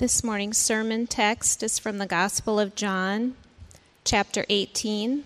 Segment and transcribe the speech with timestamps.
[0.00, 3.34] This morning's sermon text is from the Gospel of John,
[4.02, 5.24] chapter 18.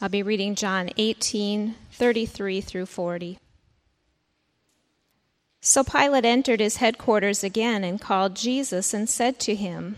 [0.00, 3.38] I'll be reading John 18, 33 through 40.
[5.60, 9.96] So Pilate entered his headquarters again and called Jesus and said to him,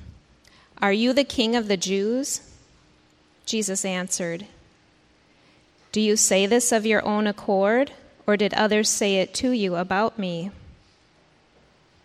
[0.80, 2.40] Are you the king of the Jews?
[3.44, 4.46] Jesus answered,
[5.92, 7.92] Do you say this of your own accord,
[8.26, 10.50] or did others say it to you about me?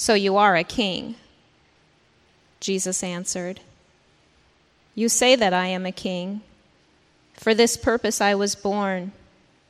[0.00, 1.14] so you are a king.
[2.58, 3.60] Jesus answered,
[4.94, 6.40] You say that I am a king.
[7.34, 9.12] For this purpose I was born,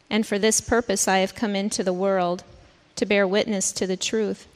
[0.08, 2.44] and for this purpose I have come into the world,
[2.94, 4.46] to bear witness to the truth.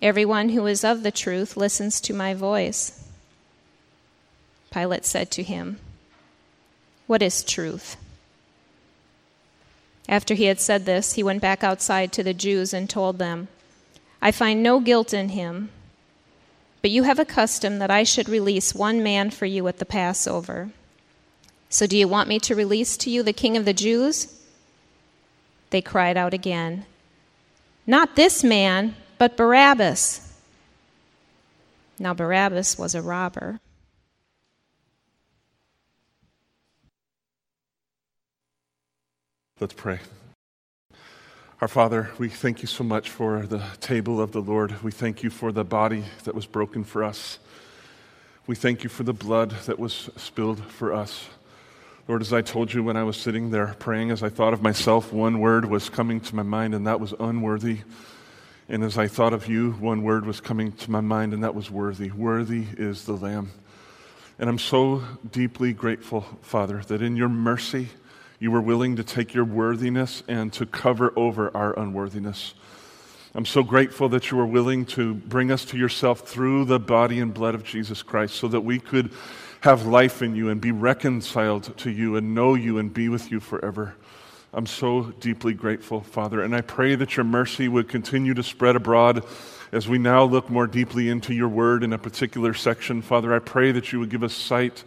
[0.00, 3.04] Everyone who is of the truth listens to my voice.
[4.70, 5.80] Pilate said to him,
[7.08, 7.96] What is truth?
[10.08, 13.48] After he had said this, he went back outside to the Jews and told them,
[14.20, 15.70] I find no guilt in him.
[16.82, 19.84] But you have a custom that I should release one man for you at the
[19.84, 20.70] Passover.
[21.68, 24.34] So do you want me to release to you the king of the Jews?
[25.70, 26.86] They cried out again,
[27.86, 30.24] Not this man, but Barabbas.
[31.98, 33.60] Now Barabbas was a robber.
[39.60, 39.98] Let's pray.
[41.60, 44.80] Our Father, we thank you so much for the table of the Lord.
[44.80, 47.40] We thank you for the body that was broken for us.
[48.46, 51.26] We thank you for the blood that was spilled for us.
[52.06, 54.62] Lord, as I told you when I was sitting there praying, as I thought of
[54.62, 57.78] myself, one word was coming to my mind, and that was unworthy.
[58.68, 61.56] And as I thought of you, one word was coming to my mind, and that
[61.56, 62.12] was worthy.
[62.12, 63.50] Worthy is the Lamb.
[64.38, 67.88] And I'm so deeply grateful, Father, that in your mercy,
[68.38, 72.54] you were willing to take your worthiness and to cover over our unworthiness.
[73.34, 77.20] I'm so grateful that you were willing to bring us to yourself through the body
[77.20, 79.12] and blood of Jesus Christ so that we could
[79.60, 83.30] have life in you and be reconciled to you and know you and be with
[83.30, 83.94] you forever.
[84.52, 86.42] I'm so deeply grateful, Father.
[86.42, 89.24] And I pray that your mercy would continue to spread abroad
[89.72, 93.02] as we now look more deeply into your word in a particular section.
[93.02, 94.84] Father, I pray that you would give us sight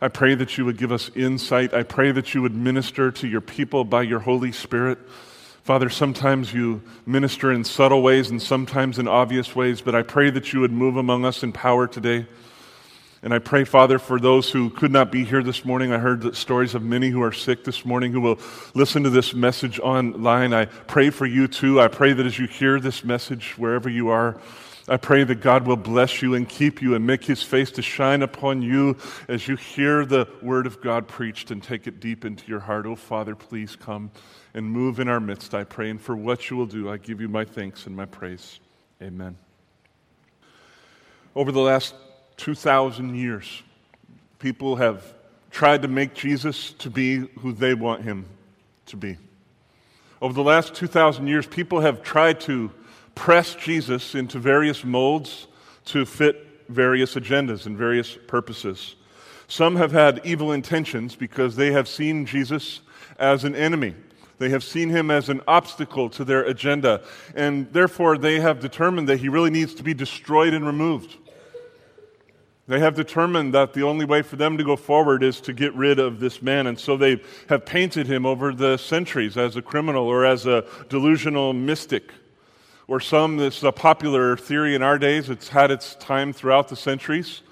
[0.00, 1.72] I pray that you would give us insight.
[1.72, 4.98] I pray that you would minister to your people by your Holy Spirit.
[5.64, 10.28] Father, sometimes you minister in subtle ways and sometimes in obvious ways, but I pray
[10.30, 12.26] that you would move among us in power today.
[13.22, 15.92] And I pray, Father, for those who could not be here this morning.
[15.92, 18.38] I heard the stories of many who are sick this morning who will
[18.74, 20.52] listen to this message online.
[20.52, 21.80] I pray for you too.
[21.80, 24.38] I pray that as you hear this message, wherever you are,
[24.88, 27.82] I pray that God will bless you and keep you and make his face to
[27.82, 32.24] shine upon you as you hear the word of God preached and take it deep
[32.24, 32.86] into your heart.
[32.86, 34.12] Oh, Father, please come
[34.54, 35.90] and move in our midst, I pray.
[35.90, 38.60] And for what you will do, I give you my thanks and my praise.
[39.02, 39.36] Amen.
[41.34, 41.96] Over the last
[42.36, 43.62] 2,000 years,
[44.38, 45.02] people have
[45.50, 48.26] tried to make Jesus to be who they want him
[48.86, 49.16] to be.
[50.22, 52.70] Over the last 2,000 years, people have tried to
[53.16, 55.48] press Jesus into various molds
[55.86, 58.94] to fit various agendas and various purposes.
[59.48, 62.82] Some have had evil intentions because they have seen Jesus
[63.18, 63.94] as an enemy.
[64.38, 67.02] They have seen him as an obstacle to their agenda,
[67.34, 71.16] and therefore they have determined that he really needs to be destroyed and removed.
[72.68, 75.72] They have determined that the only way for them to go forward is to get
[75.74, 79.62] rid of this man, and so they have painted him over the centuries as a
[79.62, 82.12] criminal or as a delusional mystic
[82.88, 86.68] or some, this is a popular theory in our days, it's had its time throughout
[86.68, 87.42] the centuries.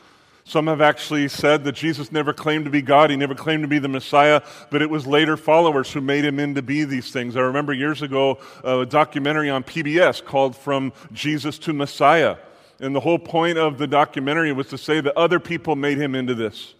[0.46, 3.68] Some have actually said that Jesus never claimed to be God, he never claimed to
[3.68, 7.34] be the Messiah, but it was later followers who made him into be these things.
[7.34, 12.36] I remember years ago a documentary on PBS called From Jesus to Messiah.
[12.78, 16.14] And the whole point of the documentary was to say that other people made him
[16.14, 16.74] into this.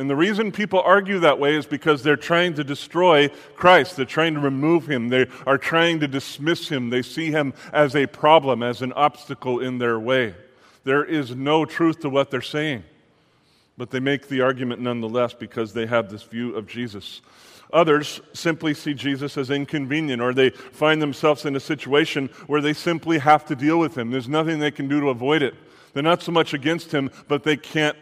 [0.00, 3.96] And the reason people argue that way is because they're trying to destroy Christ.
[3.96, 5.10] They're trying to remove him.
[5.10, 6.88] They are trying to dismiss him.
[6.88, 10.34] They see him as a problem, as an obstacle in their way.
[10.84, 12.84] There is no truth to what they're saying.
[13.76, 17.20] But they make the argument nonetheless because they have this view of Jesus.
[17.70, 22.72] Others simply see Jesus as inconvenient, or they find themselves in a situation where they
[22.72, 24.10] simply have to deal with him.
[24.10, 25.54] There's nothing they can do to avoid it.
[25.92, 27.98] They're not so much against him, but they can't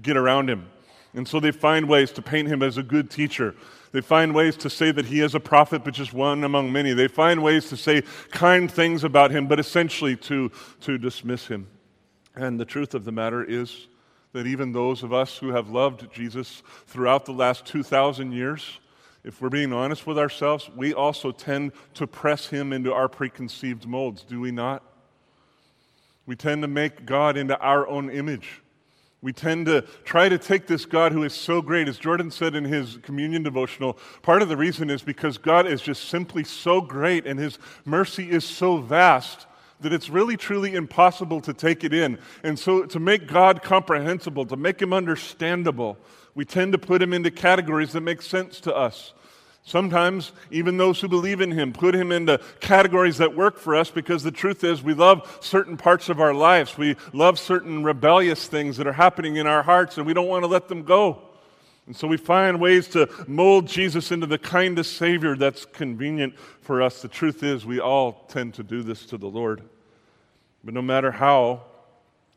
[0.00, 0.70] get around him.
[1.14, 3.54] And so they find ways to paint him as a good teacher.
[3.92, 6.94] They find ways to say that he is a prophet, but just one among many.
[6.94, 10.50] They find ways to say kind things about him, but essentially to,
[10.80, 11.68] to dismiss him.
[12.34, 13.88] And the truth of the matter is
[14.32, 18.80] that even those of us who have loved Jesus throughout the last 2,000 years,
[19.22, 23.86] if we're being honest with ourselves, we also tend to press him into our preconceived
[23.86, 24.82] molds, do we not?
[26.24, 28.61] We tend to make God into our own image.
[29.22, 32.56] We tend to try to take this God who is so great, as Jordan said
[32.56, 33.96] in his communion devotional.
[34.22, 38.28] Part of the reason is because God is just simply so great and his mercy
[38.28, 39.46] is so vast
[39.80, 42.18] that it's really truly impossible to take it in.
[42.42, 45.98] And so, to make God comprehensible, to make him understandable,
[46.34, 49.12] we tend to put him into categories that make sense to us.
[49.64, 53.90] Sometimes, even those who believe in him put him into categories that work for us
[53.90, 56.76] because the truth is we love certain parts of our lives.
[56.76, 60.42] We love certain rebellious things that are happening in our hearts and we don't want
[60.42, 61.22] to let them go.
[61.86, 66.38] And so we find ways to mold Jesus into the kind of Savior that's convenient
[66.60, 67.02] for us.
[67.02, 69.62] The truth is, we all tend to do this to the Lord.
[70.64, 71.62] But no matter how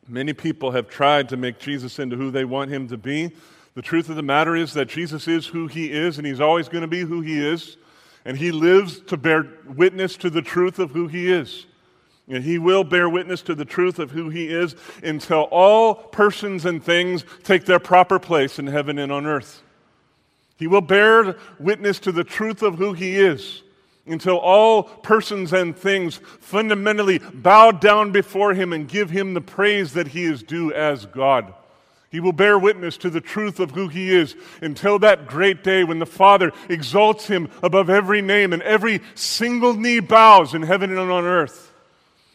[0.08, 3.32] many people have tried to make Jesus into who they want him to be,
[3.76, 6.66] the truth of the matter is that Jesus is who he is, and he's always
[6.66, 7.76] going to be who he is.
[8.24, 11.66] And he lives to bear witness to the truth of who he is.
[12.26, 16.64] And he will bear witness to the truth of who he is until all persons
[16.64, 19.62] and things take their proper place in heaven and on earth.
[20.56, 23.62] He will bear witness to the truth of who he is
[24.06, 29.92] until all persons and things fundamentally bow down before him and give him the praise
[29.92, 31.52] that he is due as God.
[32.10, 35.82] He will bear witness to the truth of who he is until that great day
[35.84, 40.96] when the Father exalts him above every name and every single knee bows in heaven
[40.96, 41.72] and on earth.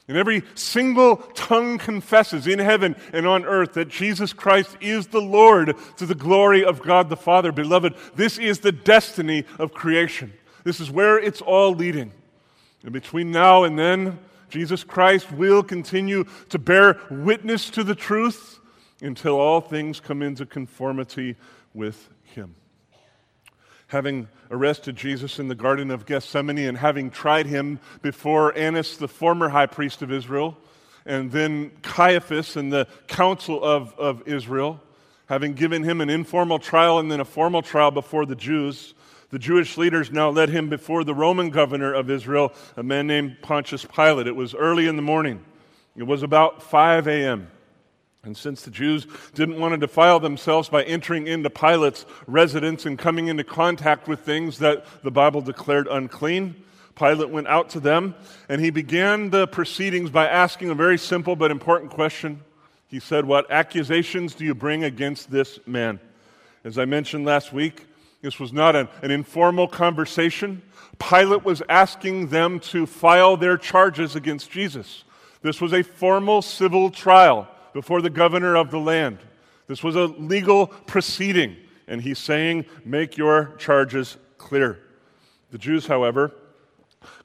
[0.07, 5.21] And every single tongue confesses in heaven and on earth that Jesus Christ is the
[5.21, 7.53] Lord to the glory of God the Father.
[7.53, 10.33] Beloved, this is the destiny of creation.
[10.65, 12.11] This is where it's all leading.
[12.83, 14.19] And between now and then,
[14.49, 18.59] Jesus Christ will continue to bear witness to the truth
[19.01, 21.35] until all things come into conformity
[21.73, 22.55] with him.
[23.87, 29.07] Having arrested Jesus in the Garden of Gethsemane and having tried him before Annas, the
[29.07, 30.57] former high priest of Israel,
[31.05, 34.79] and then Caiaphas and the council of, of Israel,
[35.27, 38.93] having given him an informal trial and then a formal trial before the Jews,
[39.29, 43.37] the Jewish leaders now led him before the Roman governor of Israel, a man named
[43.41, 44.27] Pontius Pilate.
[44.27, 45.43] It was early in the morning,
[45.95, 47.49] it was about 5 a.m.
[48.23, 52.97] And since the Jews didn't want to defile themselves by entering into Pilate's residence and
[52.97, 56.55] coming into contact with things that the Bible declared unclean,
[56.95, 58.13] Pilate went out to them
[58.47, 62.41] and he began the proceedings by asking a very simple but important question.
[62.87, 65.99] He said, What accusations do you bring against this man?
[66.63, 67.87] As I mentioned last week,
[68.21, 70.61] this was not an, an informal conversation.
[70.99, 75.05] Pilate was asking them to file their charges against Jesus.
[75.41, 79.19] This was a formal civil trial before the governor of the land.
[79.67, 81.55] This was a legal proceeding,
[81.87, 84.79] and he's saying, Make your charges clear.
[85.51, 86.33] The Jews, however,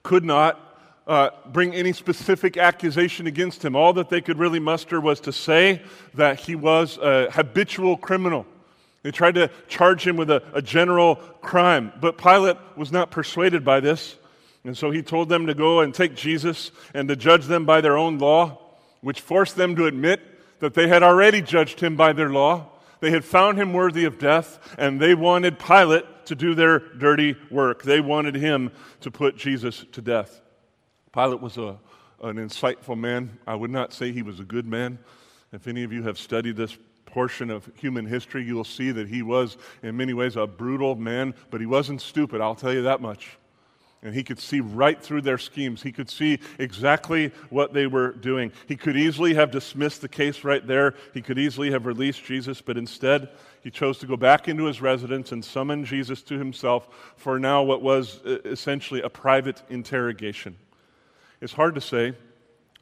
[0.02, 0.60] could not
[1.06, 3.76] uh, bring any specific accusation against him.
[3.76, 5.82] All that they could really muster was to say
[6.15, 8.46] that he was a habitual criminal.
[9.03, 13.65] They tried to charge him with a, a general crime, but Pilate was not persuaded
[13.65, 14.17] by this.
[14.65, 17.81] And so he told them to go and take Jesus and to judge them by
[17.81, 18.58] their own law,
[19.00, 20.20] which forced them to admit
[20.60, 22.67] that they had already judged him by their law.
[23.01, 27.36] They had found him worthy of death, and they wanted Pilate to do their dirty
[27.51, 27.82] work.
[27.82, 30.41] They wanted him to put Jesus to death.
[31.13, 31.79] Pilate was a,
[32.22, 33.39] an insightful man.
[33.46, 34.98] I would not say he was a good man.
[35.53, 39.08] If any of you have studied this portion of human history, you will see that
[39.08, 42.82] he was, in many ways, a brutal man, but he wasn't stupid, I'll tell you
[42.82, 43.39] that much.
[44.03, 45.82] And he could see right through their schemes.
[45.82, 48.53] He could see exactly what they were doing.
[48.69, 50.94] He could easily have dismissed the case right there.
[51.15, 53.31] He could easily have released Jesus, but instead,
[53.62, 57.62] he chose to go back into his residence and summon Jesus to himself for now
[57.62, 60.56] what was essentially a private interrogation.
[61.41, 62.15] It's hard to say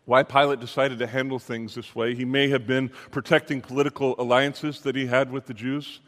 [0.05, 2.15] why Pilate decided to handle things this way.
[2.15, 6.01] He may have been protecting political alliances that he had with the Jews.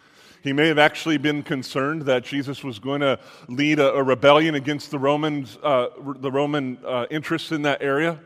[0.46, 4.54] He may have actually been concerned that Jesus was going to lead a, a rebellion
[4.54, 5.88] against the, Romans, uh,
[6.20, 8.20] the Roman uh, interests in that area.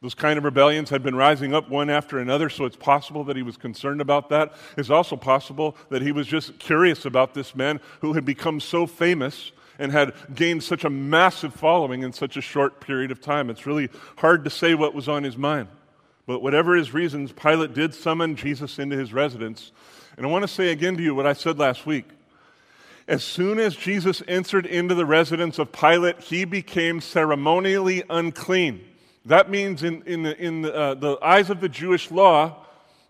[0.00, 3.34] Those kind of rebellions had been rising up one after another, so it's possible that
[3.34, 4.52] he was concerned about that.
[4.76, 8.86] It's also possible that he was just curious about this man who had become so
[8.86, 13.50] famous and had gained such a massive following in such a short period of time.
[13.50, 15.66] It's really hard to say what was on his mind.
[16.26, 19.72] But whatever his reasons, Pilate did summon Jesus into his residence.
[20.16, 22.06] And I want to say again to you what I said last week.
[23.06, 28.80] As soon as Jesus entered into the residence of Pilate, he became ceremonially unclean.
[29.26, 32.64] That means, in, in, the, in the, uh, the eyes of the Jewish law,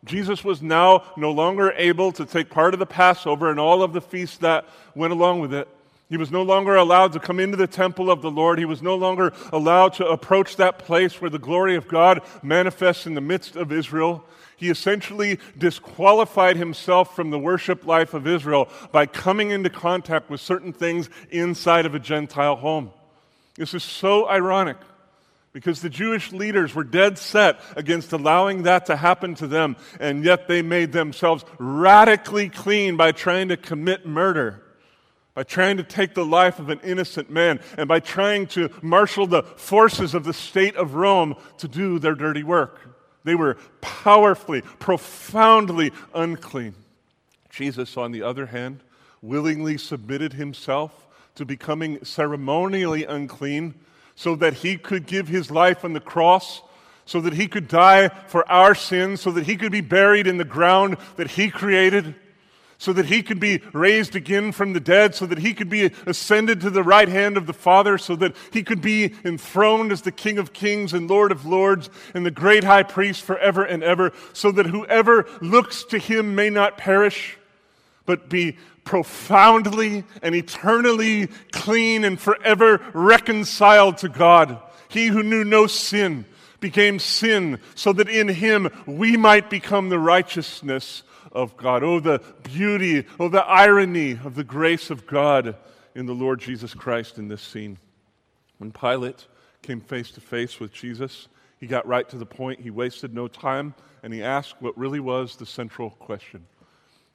[0.04, 3.92] Jesus was now no longer able to take part of the Passover and all of
[3.92, 5.68] the feasts that went along with it.
[6.08, 8.58] He was no longer allowed to come into the temple of the Lord.
[8.58, 13.06] He was no longer allowed to approach that place where the glory of God manifests
[13.06, 14.24] in the midst of Israel.
[14.56, 20.40] He essentially disqualified himself from the worship life of Israel by coming into contact with
[20.40, 22.90] certain things inside of a Gentile home.
[23.56, 24.78] This is so ironic
[25.52, 30.24] because the Jewish leaders were dead set against allowing that to happen to them, and
[30.24, 34.62] yet they made themselves radically clean by trying to commit murder
[35.36, 39.26] by trying to take the life of an innocent man and by trying to marshal
[39.26, 42.95] the forces of the state of Rome to do their dirty work.
[43.26, 46.76] They were powerfully, profoundly unclean.
[47.50, 48.84] Jesus, on the other hand,
[49.20, 53.74] willingly submitted himself to becoming ceremonially unclean
[54.14, 56.62] so that he could give his life on the cross,
[57.04, 60.38] so that he could die for our sins, so that he could be buried in
[60.38, 62.14] the ground that he created
[62.78, 65.90] so that he could be raised again from the dead, so that he could be
[66.06, 70.02] ascended to the right hand of the Father, so that he could be enthroned as
[70.02, 73.82] the King of kings and Lord of lords and the great high priest forever and
[73.82, 77.38] ever, so that whoever looks to him may not perish,
[78.04, 84.60] but be profoundly and eternally clean and forever reconciled to God.
[84.88, 86.24] He who knew no sin
[86.60, 91.02] became sin so that in him we might become the righteousness
[91.36, 91.84] of God.
[91.84, 95.54] Oh, the beauty, oh, the irony of the grace of God
[95.94, 97.78] in the Lord Jesus Christ in this scene.
[98.58, 99.26] When Pilate
[99.62, 101.28] came face to face with Jesus,
[101.60, 102.60] he got right to the point.
[102.60, 106.46] He wasted no time, and he asked what really was the central question.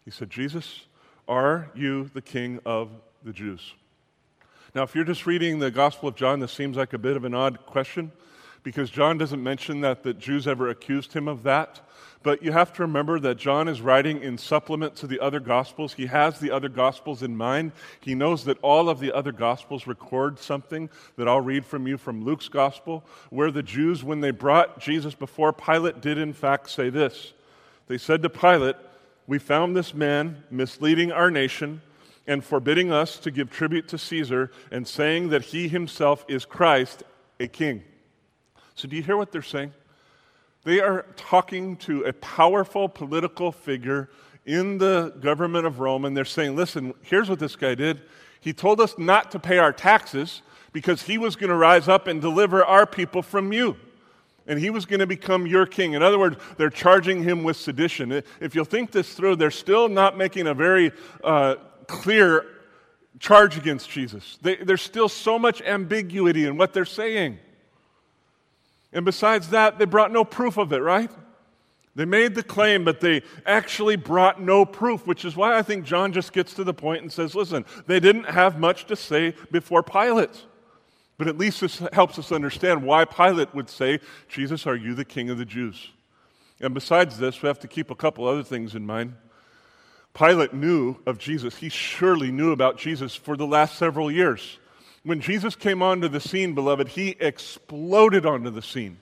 [0.05, 0.85] He said, Jesus,
[1.27, 2.89] are you the king of
[3.23, 3.73] the Jews?
[4.75, 7.25] Now, if you're just reading the Gospel of John, this seems like a bit of
[7.25, 8.11] an odd question
[8.63, 11.81] because John doesn't mention that the Jews ever accused him of that.
[12.23, 15.93] But you have to remember that John is writing in supplement to the other Gospels.
[15.93, 17.71] He has the other Gospels in mind.
[17.99, 21.97] He knows that all of the other Gospels record something that I'll read from you
[21.97, 26.69] from Luke's Gospel, where the Jews, when they brought Jesus before Pilate, did in fact
[26.69, 27.33] say this.
[27.87, 28.75] They said to Pilate,
[29.25, 31.81] We found this man misleading our nation
[32.27, 37.01] and forbidding us to give tribute to Caesar and saying that he himself is Christ,
[37.39, 37.83] a king.
[38.81, 39.73] So, do you hear what they're saying?
[40.63, 44.09] They are talking to a powerful political figure
[44.43, 48.01] in the government of Rome, and they're saying, listen, here's what this guy did.
[48.39, 50.41] He told us not to pay our taxes
[50.73, 53.77] because he was going to rise up and deliver our people from you.
[54.47, 55.93] And he was going to become your king.
[55.93, 58.23] In other words, they're charging him with sedition.
[58.39, 60.91] If you'll think this through, they're still not making a very
[61.23, 62.47] uh, clear
[63.19, 64.39] charge against Jesus.
[64.41, 67.37] They, there's still so much ambiguity in what they're saying.
[68.93, 71.11] And besides that, they brought no proof of it, right?
[71.95, 75.85] They made the claim, but they actually brought no proof, which is why I think
[75.85, 79.35] John just gets to the point and says, listen, they didn't have much to say
[79.51, 80.45] before Pilate.
[81.17, 85.05] But at least this helps us understand why Pilate would say, Jesus, are you the
[85.05, 85.89] king of the Jews?
[86.61, 89.15] And besides this, we have to keep a couple other things in mind.
[90.13, 91.57] Pilate knew of Jesus.
[91.57, 94.57] He surely knew about Jesus for the last several years.
[95.03, 98.97] When Jesus came onto the scene, beloved, he exploded onto the scene.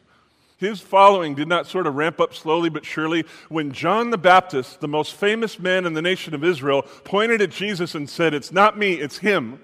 [0.58, 3.24] His following did not sort of ramp up slowly but surely.
[3.48, 7.50] When John the Baptist, the most famous man in the nation of Israel, pointed at
[7.50, 9.60] Jesus and said, It's not me, it's him,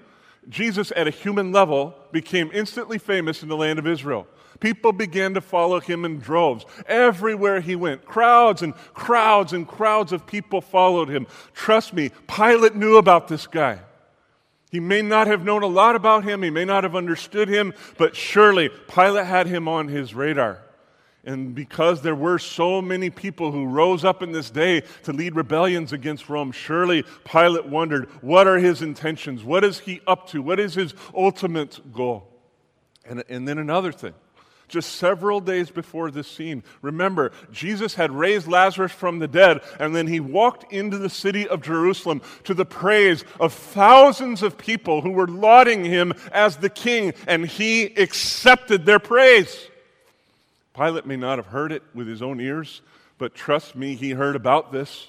[0.48, 4.26] Jesus, at a human level, became instantly famous in the land of Israel.
[4.60, 6.64] People began to follow him in droves.
[6.86, 11.26] Everywhere he went, crowds and crowds and crowds of people followed him.
[11.52, 13.80] Trust me, Pilate knew about this guy.
[14.76, 17.72] He may not have known a lot about him, he may not have understood him,
[17.96, 20.58] but surely Pilate had him on his radar.
[21.24, 25.34] And because there were so many people who rose up in this day to lead
[25.34, 29.42] rebellions against Rome, surely Pilate wondered what are his intentions?
[29.42, 30.42] What is he up to?
[30.42, 32.28] What is his ultimate goal?
[33.06, 34.12] And, and then another thing
[34.68, 36.62] just several days before this scene.
[36.82, 41.48] Remember, Jesus had raised Lazarus from the dead, and then he walked into the city
[41.48, 46.70] of Jerusalem to the praise of thousands of people who were lauding him as the
[46.70, 49.68] king, and he accepted their praise.
[50.74, 52.82] Pilate may not have heard it with his own ears,
[53.18, 55.08] but trust me, he heard about this.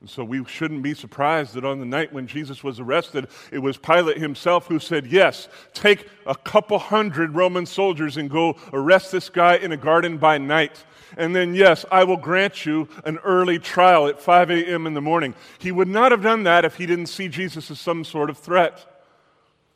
[0.00, 3.58] And so we shouldn't be surprised that on the night when Jesus was arrested, it
[3.58, 9.12] was Pilate himself who said, Yes, take a couple hundred Roman soldiers and go arrest
[9.12, 10.84] this guy in a garden by night.
[11.18, 14.86] And then, yes, I will grant you an early trial at 5 a.m.
[14.86, 15.34] in the morning.
[15.58, 18.38] He would not have done that if he didn't see Jesus as some sort of
[18.38, 18.86] threat.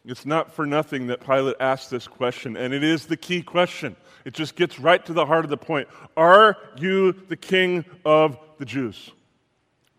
[0.07, 3.97] It's not for nothing that Pilate asked this question, and it is the key question.
[4.25, 5.89] It just gets right to the heart of the point.
[6.17, 9.11] Are you the king of the Jews?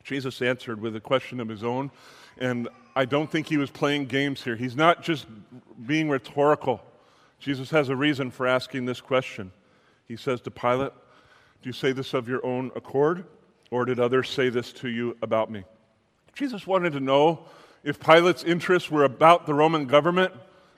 [0.05, 1.89] Jesus answered with a question of his own,
[2.37, 4.55] and I don't think he was playing games here.
[4.55, 5.25] He's not just
[5.87, 6.79] being rhetorical.
[7.39, 9.51] Jesus has a reason for asking this question.
[10.07, 10.91] He says to Pilate,
[11.63, 13.25] Do you say this of your own accord,
[13.71, 15.63] or did others say this to you about me?
[16.35, 17.45] Jesus wanted to know
[17.83, 20.33] if Pilate's interests were about the Roman government,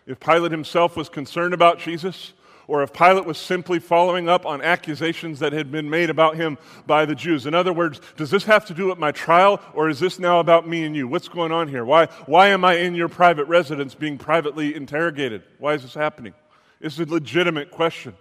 [0.05, 2.31] if Pilate himself was concerned about Jesus,
[2.67, 6.57] or if Pilate was simply following up on accusations that had been made about him
[6.85, 7.45] by the Jews.
[7.45, 10.39] In other words, does this have to do with my trial, or is this now
[10.39, 11.07] about me and you?
[11.07, 11.85] What's going on here?
[11.85, 15.43] Why, why am I in your private residence being privately interrogated?
[15.59, 16.33] Why is this happening?
[16.81, 18.15] It's a legitimate question.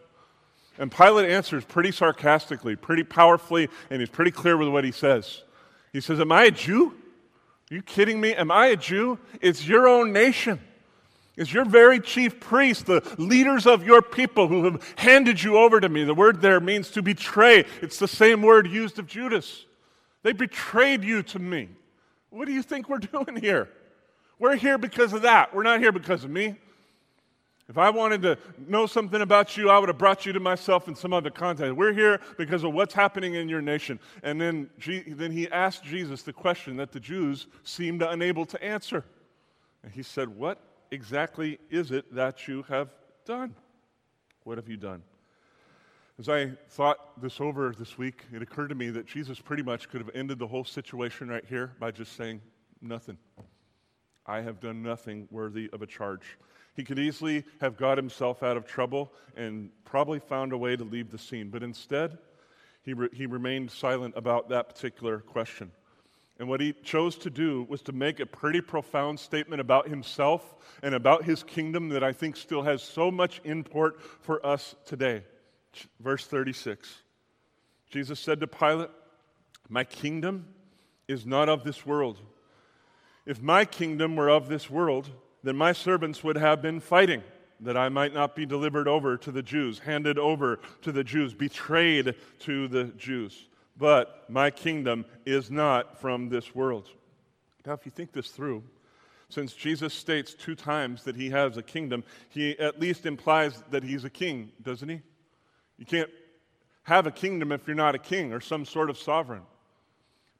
[0.78, 5.42] And Pilate answers pretty sarcastically, pretty powerfully, and he's pretty clear with what he says.
[5.92, 6.94] He says, Am I a Jew?
[7.70, 8.34] Are you kidding me?
[8.34, 9.18] Am I a Jew?
[9.40, 10.60] It's your own nation.
[11.36, 15.80] It's your very chief priests, the leaders of your people who have handed you over
[15.80, 16.04] to me.
[16.04, 17.66] The word there means to betray.
[17.82, 19.66] It's the same word used of Judas.
[20.22, 21.68] They betrayed you to me.
[22.30, 23.68] What do you think we're doing here?
[24.38, 25.54] We're here because of that.
[25.54, 26.56] We're not here because of me.
[27.68, 28.38] If I wanted to
[28.68, 31.74] know something about you, I would have brought you to myself in some other context.
[31.74, 33.98] We're here because of what's happening in your nation.
[34.22, 39.04] And then, then he asked Jesus the question that the Jews seemed unable to answer.
[39.82, 42.88] And he said, What exactly is it that you have
[43.24, 43.54] done?
[44.44, 45.02] What have you done?
[46.18, 49.88] As I thought this over this week, it occurred to me that Jesus pretty much
[49.88, 52.40] could have ended the whole situation right here by just saying,
[52.80, 53.18] Nothing.
[54.26, 56.38] I have done nothing worthy of a charge.
[56.74, 60.84] He could easily have got himself out of trouble and probably found a way to
[60.84, 62.18] leave the scene, but instead,
[62.82, 65.70] he, re- he remained silent about that particular question.
[66.38, 70.54] And what he chose to do was to make a pretty profound statement about himself
[70.82, 75.24] and about his kingdom that I think still has so much import for us today.
[76.00, 77.02] Verse 36
[77.88, 78.90] Jesus said to Pilate,
[79.68, 80.46] My kingdom
[81.08, 82.20] is not of this world.
[83.24, 85.10] If my kingdom were of this world,
[85.42, 87.22] then my servants would have been fighting
[87.60, 91.32] that I might not be delivered over to the Jews, handed over to the Jews,
[91.32, 96.88] betrayed to the Jews but my kingdom is not from this world.
[97.64, 98.62] Now, if you think this through,
[99.28, 103.82] since Jesus states two times that he has a kingdom, he at least implies that
[103.82, 105.00] he's a king, doesn't he?
[105.78, 106.10] You can't
[106.84, 109.42] have a kingdom if you're not a king or some sort of sovereign.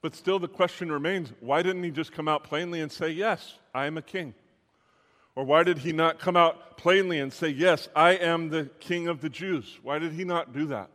[0.03, 3.59] But still, the question remains why didn't he just come out plainly and say, Yes,
[3.75, 4.35] I am a king?
[5.35, 9.09] Or why did he not come out plainly and say, Yes, I am the king
[9.09, 9.81] of the Jews?
[9.83, 10.91] Why did he not do that?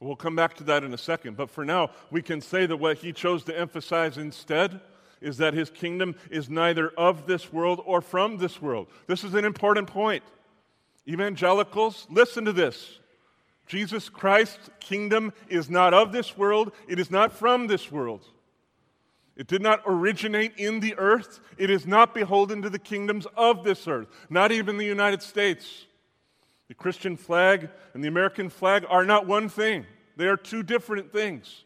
[0.00, 1.36] We'll come back to that in a second.
[1.36, 4.80] But for now, we can say that what he chose to emphasize instead
[5.20, 8.88] is that his kingdom is neither of this world or from this world.
[9.06, 10.24] This is an important point.
[11.06, 12.98] Evangelicals, listen to this.
[13.66, 18.24] Jesus Christ's kingdom is not of this world, it is not from this world.
[19.36, 21.40] It did not originate in the earth.
[21.56, 25.86] It is not beholden to the kingdoms of this earth, not even the United States.
[26.70, 31.12] The Christian flag and the American flag are not one thing, they are two different
[31.12, 31.64] things.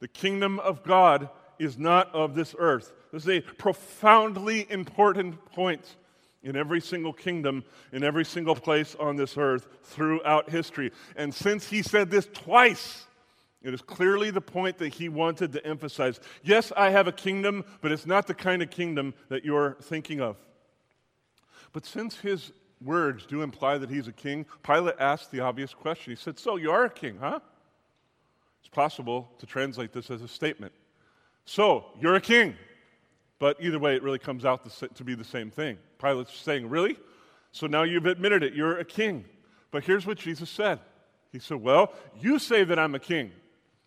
[0.00, 1.28] The kingdom of God
[1.60, 2.92] is not of this earth.
[3.12, 5.94] This is a profoundly important point
[6.42, 10.90] in every single kingdom, in every single place on this earth throughout history.
[11.14, 13.06] And since he said this twice,
[13.62, 16.18] it is clearly the point that he wanted to emphasize.
[16.42, 20.20] Yes, I have a kingdom, but it's not the kind of kingdom that you're thinking
[20.20, 20.38] of.
[21.72, 22.50] But since his
[22.82, 26.12] words do imply that he's a king, Pilate asked the obvious question.
[26.12, 27.40] He said, So you are a king, huh?
[28.60, 30.72] It's possible to translate this as a statement.
[31.44, 32.54] So, you're a king.
[33.38, 35.78] But either way, it really comes out to be the same thing.
[35.98, 36.96] Pilate's saying, Really?
[37.52, 38.54] So now you've admitted it.
[38.54, 39.24] You're a king.
[39.72, 40.78] But here's what Jesus said
[41.32, 43.32] He said, Well, you say that I'm a king.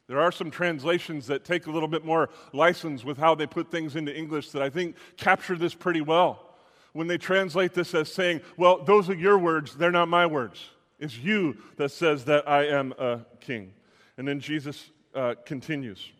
[0.07, 3.71] There are some translations that take a little bit more license with how they put
[3.71, 6.52] things into English that I think capture this pretty well
[6.93, 10.69] when they translate this as saying, Well, those are your words, they're not my words.
[10.99, 13.73] It's you that says that I am a king.
[14.17, 16.11] And then Jesus uh, continues.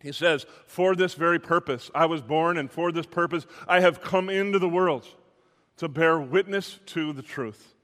[0.00, 4.00] He says, For this very purpose I was born, and for this purpose I have
[4.00, 5.06] come into the world
[5.78, 7.74] to bear witness to the truth.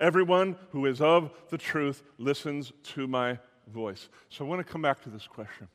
[0.00, 3.38] Everyone who is of the truth listens to my
[3.72, 4.08] voice.
[4.28, 5.68] So I want to come back to this question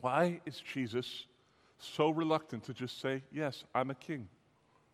[0.00, 1.26] Why is Jesus
[1.78, 4.28] so reluctant to just say, Yes, I'm a king?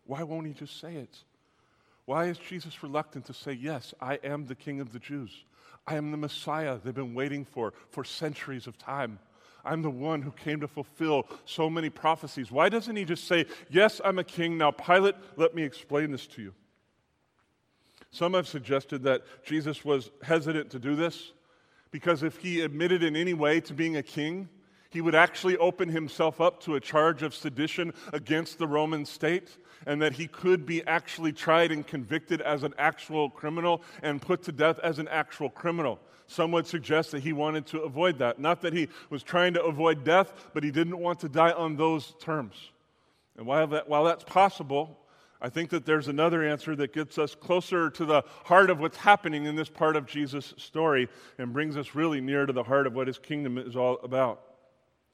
[0.09, 1.19] Why won't he just say it?
[2.05, 5.29] Why is Jesus reluctant to say, Yes, I am the king of the Jews?
[5.85, 9.19] I am the Messiah they've been waiting for for centuries of time.
[9.63, 12.51] I'm the one who came to fulfill so many prophecies.
[12.51, 14.57] Why doesn't he just say, Yes, I'm a king.
[14.57, 16.55] Now, Pilate, let me explain this to you.
[18.09, 21.33] Some have suggested that Jesus was hesitant to do this
[21.91, 24.49] because if he admitted in any way to being a king,
[24.89, 29.57] he would actually open himself up to a charge of sedition against the Roman state,
[29.85, 34.43] and that he could be actually tried and convicted as an actual criminal and put
[34.43, 35.99] to death as an actual criminal.
[36.27, 38.39] Some would suggest that he wanted to avoid that.
[38.39, 41.75] Not that he was trying to avoid death, but he didn't want to die on
[41.75, 42.55] those terms.
[43.37, 44.99] And while, that, while that's possible,
[45.41, 48.97] I think that there's another answer that gets us closer to the heart of what's
[48.97, 52.85] happening in this part of Jesus' story and brings us really near to the heart
[52.85, 54.48] of what his kingdom is all about.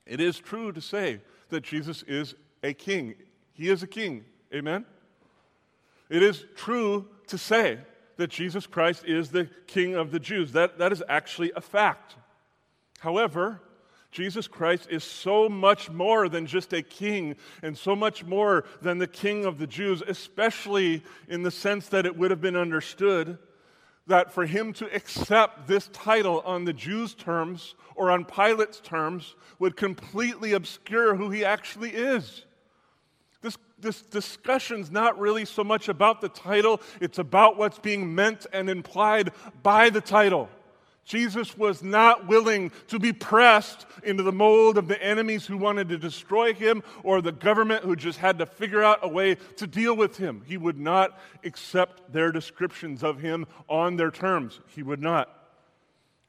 [0.05, 3.15] It is true to say that Jesus is a king.
[3.53, 4.25] He is a king.
[4.53, 4.85] Amen?
[6.09, 7.79] It is true to say
[8.17, 10.51] that Jesus Christ is the king of the Jews.
[10.53, 12.15] That, that is actually a fact.
[12.99, 13.61] However,
[14.11, 18.97] Jesus Christ is so much more than just a king and so much more than
[18.97, 23.37] the king of the Jews, especially in the sense that it would have been understood
[24.07, 29.35] that for him to accept this title on the Jews' terms or on Pilate's terms
[29.59, 32.45] would completely obscure who he actually is.
[33.41, 38.45] This, this discussion's not really so much about the title, it's about what's being meant
[38.53, 39.31] and implied
[39.63, 40.49] by the title.
[41.05, 45.87] Jesus was not willing to be pressed into the mold of the enemies who wanted
[45.89, 49.67] to destroy him or the government who just had to figure out a way to
[49.67, 50.41] deal with him.
[50.47, 54.59] He would not accept their descriptions of him on their terms.
[54.69, 55.29] He would not.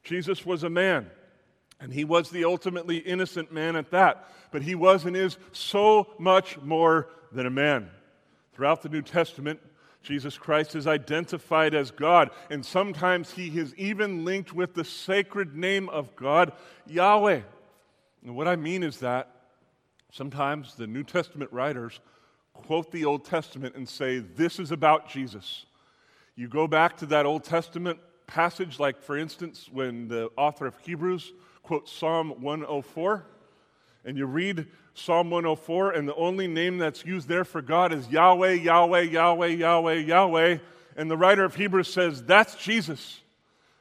[0.04, 1.10] Jesus was a man,
[1.80, 4.28] and he was the ultimately innocent man at that.
[4.52, 7.88] But he was and is so much more than a man.
[8.52, 9.58] Throughout the New Testament,
[10.06, 15.56] Jesus Christ is identified as God, and sometimes he is even linked with the sacred
[15.56, 16.52] name of God,
[16.86, 17.40] Yahweh.
[18.24, 19.28] And what I mean is that
[20.12, 21.98] sometimes the New Testament writers
[22.52, 25.66] quote the Old Testament and say, This is about Jesus.
[26.36, 30.78] You go back to that Old Testament passage, like for instance, when the author of
[30.78, 31.32] Hebrews
[31.64, 33.26] quotes Psalm 104,
[34.04, 38.09] and you read Psalm 104, and the only name that's used there for God is
[38.09, 40.59] Yahweh, Yahweh, Yahweh, Yahweh, Yahweh.
[40.96, 43.20] And the writer of Hebrews says, That's Jesus.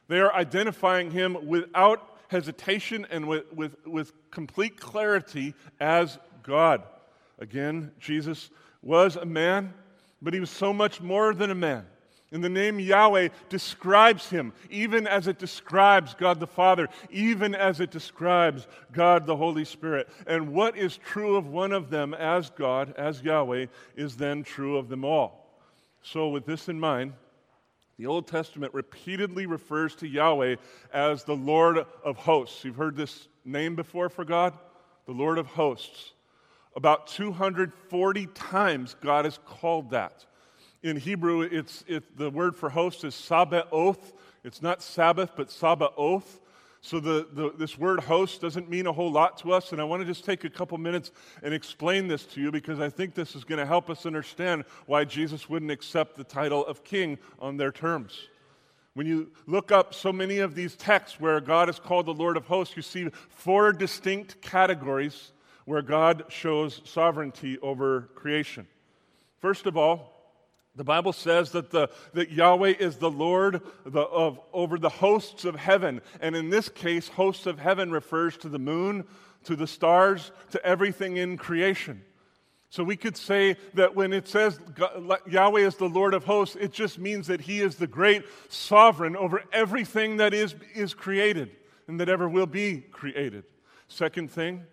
[0.08, 6.82] They are identifying him without hesitation and with, with, with complete clarity as God.
[7.38, 8.50] Again, Jesus
[8.82, 9.72] was a man,
[10.20, 11.86] but he was so much more than a man.
[12.36, 17.80] And the name Yahweh describes him, even as it describes God the Father, even as
[17.80, 20.06] it describes God the Holy Spirit.
[20.26, 24.76] And what is true of one of them as God, as Yahweh, is then true
[24.76, 25.62] of them all.
[26.02, 27.14] So, with this in mind,
[27.96, 30.56] the Old Testament repeatedly refers to Yahweh
[30.92, 32.62] as the Lord of hosts.
[32.66, 34.52] You've heard this name before for God?
[35.06, 36.12] The Lord of hosts.
[36.76, 40.26] About 240 times God is called that
[40.86, 44.14] in Hebrew, it's, it, the word for host is sabaoth.
[44.44, 46.40] It's not Sabbath, but sabaoth.
[46.80, 49.84] So the, the, this word host doesn't mean a whole lot to us, and I
[49.84, 51.10] want to just take a couple minutes
[51.42, 54.64] and explain this to you because I think this is going to help us understand
[54.86, 58.28] why Jesus wouldn't accept the title of king on their terms.
[58.94, 62.36] When you look up so many of these texts where God is called the Lord
[62.36, 65.32] of hosts, you see four distinct categories
[65.64, 68.68] where God shows sovereignty over creation.
[69.40, 70.15] First of all,
[70.76, 75.46] the Bible says that, the, that Yahweh is the Lord the, of, over the hosts
[75.46, 76.02] of heaven.
[76.20, 79.06] And in this case, hosts of heaven refers to the moon,
[79.44, 82.02] to the stars, to everything in creation.
[82.68, 84.60] So we could say that when it says
[85.26, 89.16] Yahweh is the Lord of hosts, it just means that He is the great sovereign
[89.16, 91.56] over everything that is, is created
[91.88, 93.44] and that ever will be created.
[93.88, 94.64] Second thing,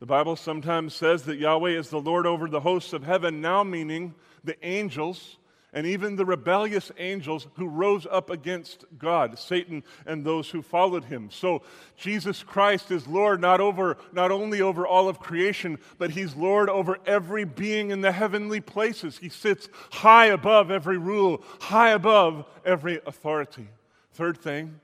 [0.00, 3.64] the Bible sometimes says that Yahweh is the Lord over the hosts of heaven, now
[3.64, 4.14] meaning
[4.44, 5.38] the angels
[5.76, 11.04] and even the rebellious angels who rose up against God, Satan and those who followed
[11.04, 11.28] him.
[11.30, 11.60] So
[11.98, 16.70] Jesus Christ is Lord not over not only over all of creation, but he's Lord
[16.70, 19.18] over every being in the heavenly places.
[19.18, 23.68] He sits high above every rule, high above every authority.
[24.14, 24.80] Third thing,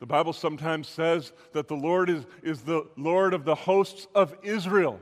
[0.00, 4.34] the Bible sometimes says that the Lord is, is the Lord of the hosts of
[4.42, 4.98] Israel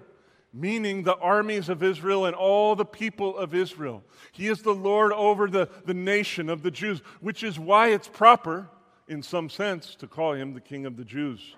[0.52, 4.02] meaning the armies of Israel and all the people of Israel.
[4.32, 8.08] He is the Lord over the, the nation of the Jews, which is why it's
[8.08, 8.68] proper,
[9.08, 11.54] in some sense, to call him the King of the Jews.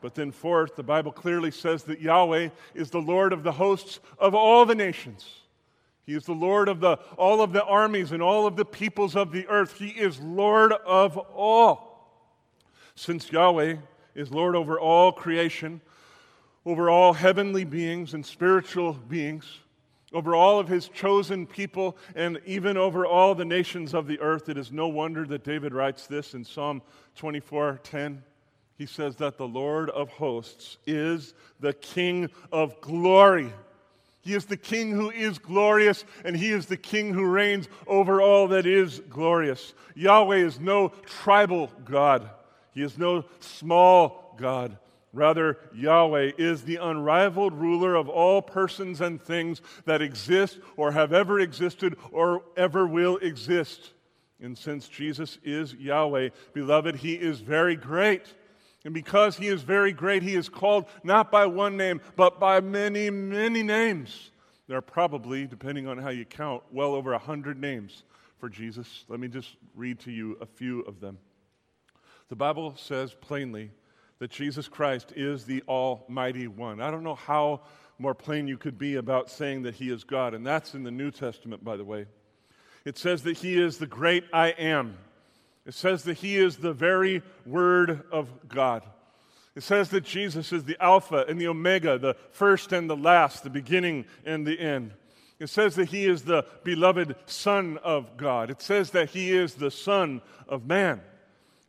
[0.00, 4.00] But then, fourth, the Bible clearly says that Yahweh is the Lord of the hosts
[4.18, 5.40] of all the nations.
[6.06, 9.14] He is the Lord of the, all of the armies and all of the peoples
[9.14, 9.78] of the earth.
[9.78, 11.90] He is Lord of all.
[12.94, 13.76] Since Yahweh
[14.14, 15.80] is Lord over all creation,
[16.66, 19.60] over all heavenly beings and spiritual beings,
[20.12, 24.48] over all of his chosen people, and even over all the nations of the earth,
[24.48, 26.82] it is no wonder that David writes this in Psalm
[27.16, 28.22] 24 10
[28.80, 33.52] he says that the Lord of hosts is the King of glory.
[34.22, 38.22] He is the King who is glorious, and He is the King who reigns over
[38.22, 39.74] all that is glorious.
[39.94, 42.30] Yahweh is no tribal God,
[42.72, 44.78] He is no small God.
[45.12, 51.12] Rather, Yahweh is the unrivaled ruler of all persons and things that exist or have
[51.12, 53.92] ever existed or ever will exist.
[54.40, 58.34] And since Jesus is Yahweh, beloved, He is very great.
[58.84, 62.60] And because he is very great, he is called not by one name, but by
[62.60, 64.30] many, many names.
[64.68, 68.04] There are probably, depending on how you count, well over a hundred names
[68.38, 69.04] for Jesus.
[69.08, 71.18] Let me just read to you a few of them.
[72.28, 73.70] The Bible says plainly
[74.20, 76.80] that Jesus Christ is the Almighty One.
[76.80, 77.62] I don't know how
[77.98, 80.90] more plain you could be about saying that He is God, and that's in the
[80.90, 82.06] New Testament, by the way.
[82.84, 84.96] It says that He is the great I am.
[85.66, 88.82] It says that he is the very Word of God.
[89.54, 93.44] It says that Jesus is the Alpha and the Omega, the first and the last,
[93.44, 94.92] the beginning and the end.
[95.38, 98.50] It says that he is the beloved Son of God.
[98.50, 101.00] It says that he is the Son of Man.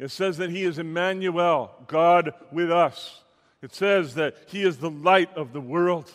[0.01, 3.21] It says that he is Emmanuel, God with us.
[3.61, 6.11] It says that he is the light of the world.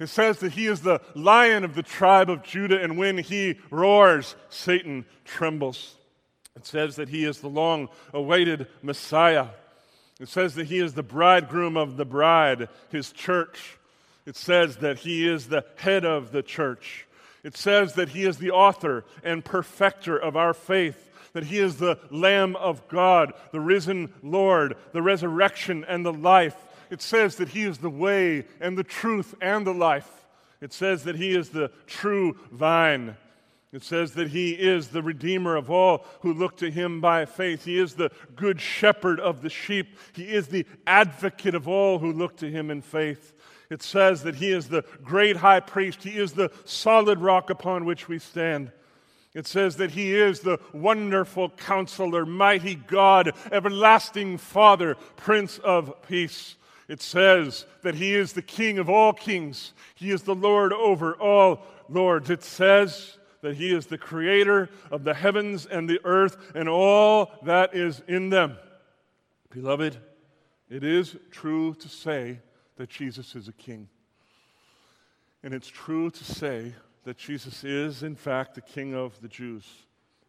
[0.00, 3.60] It says that he is the lion of the tribe of Judah, and when he
[3.70, 5.94] roars, Satan trembles.
[6.56, 9.46] It says that he is the long awaited Messiah.
[10.18, 13.78] It says that he is the bridegroom of the bride, his church.
[14.26, 17.06] It says that he is the head of the church.
[17.44, 21.76] It says that he is the author and perfecter of our faith, that he is
[21.76, 26.56] the Lamb of God, the risen Lord, the resurrection and the life.
[26.90, 30.10] It says that he is the way and the truth and the life.
[30.60, 33.16] It says that he is the true vine.
[33.72, 37.64] It says that he is the redeemer of all who look to him by faith.
[37.64, 39.96] He is the good shepherd of the sheep.
[40.12, 43.32] He is the advocate of all who look to him in faith.
[43.70, 46.02] It says that he is the great high priest.
[46.02, 48.70] He is the solid rock upon which we stand.
[49.34, 56.56] It says that he is the wonderful counselor, mighty God, everlasting Father, Prince of Peace.
[56.88, 59.72] It says that he is the King of all kings.
[59.94, 62.30] He is the Lord over all lords.
[62.30, 67.32] It says that He is the creator of the heavens and the earth and all
[67.42, 68.56] that is in them.
[69.50, 69.98] Beloved,
[70.70, 72.40] it is true to say
[72.76, 73.88] that Jesus is a king.
[75.42, 79.64] And it's true to say that Jesus is, in fact, the king of the Jews.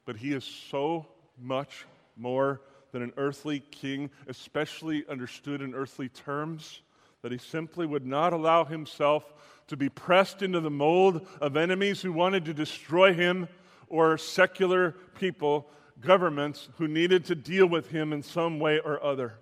[0.05, 1.07] But he is so
[1.39, 6.81] much more than an earthly king, especially understood in earthly terms,
[7.21, 9.33] that he simply would not allow himself
[9.67, 13.47] to be pressed into the mold of enemies who wanted to destroy him
[13.87, 15.67] or secular people,
[16.01, 19.33] governments who needed to deal with him in some way or other.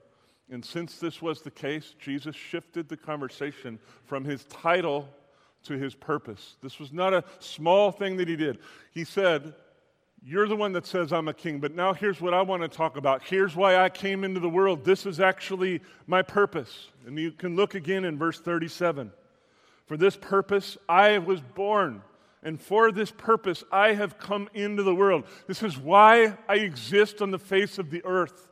[0.50, 5.08] And since this was the case, Jesus shifted the conversation from his title
[5.64, 6.56] to his purpose.
[6.62, 8.60] This was not a small thing that he did.
[8.92, 9.54] He said,
[10.24, 12.68] You're the one that says I'm a king, but now here's what I want to
[12.68, 13.24] talk about.
[13.24, 14.84] Here's why I came into the world.
[14.84, 16.90] This is actually my purpose.
[17.06, 19.12] And you can look again in verse 37.
[19.86, 22.02] For this purpose I was born,
[22.44, 25.26] and for this purpose I have come into the world.
[25.48, 28.48] This is why I exist on the face of the earth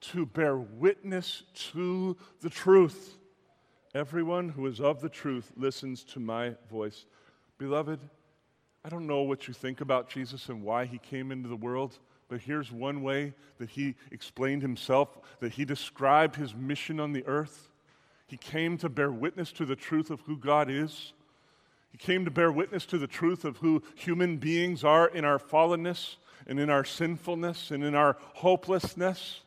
[0.00, 3.16] to bear witness to the truth.
[3.94, 7.06] Everyone who is of the truth listens to my voice.
[7.58, 7.98] Beloved,
[8.84, 11.98] I don't know what you think about Jesus and why he came into the world,
[12.28, 17.26] but here's one way that he explained himself, that he described his mission on the
[17.26, 17.68] earth.
[18.28, 21.12] He came to bear witness to the truth of who God is.
[21.90, 25.40] He came to bear witness to the truth of who human beings are in our
[25.40, 26.14] fallenness
[26.46, 29.40] and in our sinfulness and in our hopelessness.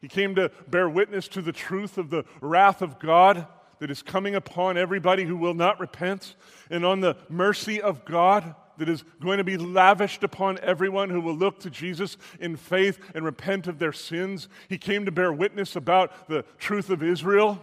[0.00, 3.48] He came to bear witness to the truth of the wrath of God
[3.80, 6.36] that is coming upon everybody who will not repent,
[6.70, 11.20] and on the mercy of God that is going to be lavished upon everyone who
[11.20, 14.48] will look to Jesus in faith and repent of their sins.
[14.68, 17.62] He came to bear witness about the truth of Israel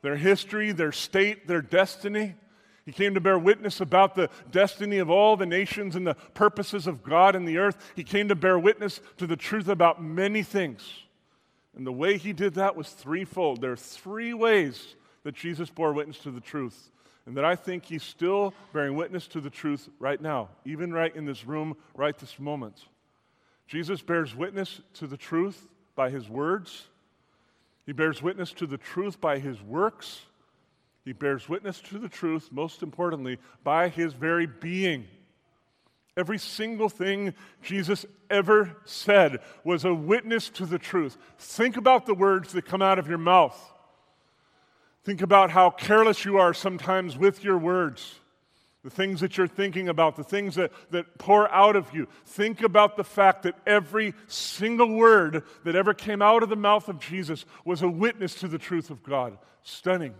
[0.00, 2.34] their history, their state, their destiny.
[2.86, 6.86] He came to bear witness about the destiny of all the nations and the purposes
[6.86, 7.76] of God in the earth.
[7.96, 10.88] He came to bear witness to the truth about many things.
[11.76, 13.60] And the way he did that was threefold.
[13.60, 14.94] There are three ways
[15.28, 16.90] that Jesus bore witness to the truth,
[17.26, 21.14] and that I think he's still bearing witness to the truth right now, even right
[21.14, 22.86] in this room, right this moment.
[23.66, 26.86] Jesus bears witness to the truth by his words,
[27.84, 30.22] he bears witness to the truth by his works,
[31.04, 35.06] he bears witness to the truth, most importantly, by his very being.
[36.16, 41.18] Every single thing Jesus ever said was a witness to the truth.
[41.36, 43.74] Think about the words that come out of your mouth.
[45.08, 48.16] Think about how careless you are sometimes with your words,
[48.84, 52.08] the things that you're thinking about, the things that, that pour out of you.
[52.26, 56.90] Think about the fact that every single word that ever came out of the mouth
[56.90, 59.38] of Jesus was a witness to the truth of God.
[59.62, 60.12] Stunning.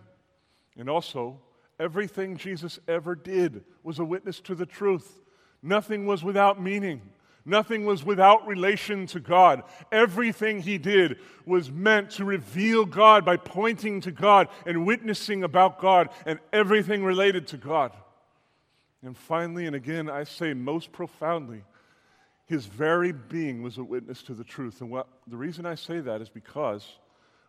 [0.78, 1.38] And also,
[1.78, 5.20] everything Jesus ever did was a witness to the truth.
[5.62, 7.02] Nothing was without meaning.
[7.44, 9.62] Nothing was without relation to God.
[9.90, 15.80] Everything he did was meant to reveal God by pointing to God and witnessing about
[15.80, 17.92] God and everything related to God.
[19.02, 21.64] And finally, and again, I say most profoundly,
[22.46, 24.80] his very being was a witness to the truth.
[24.80, 26.86] And what, the reason I say that is because,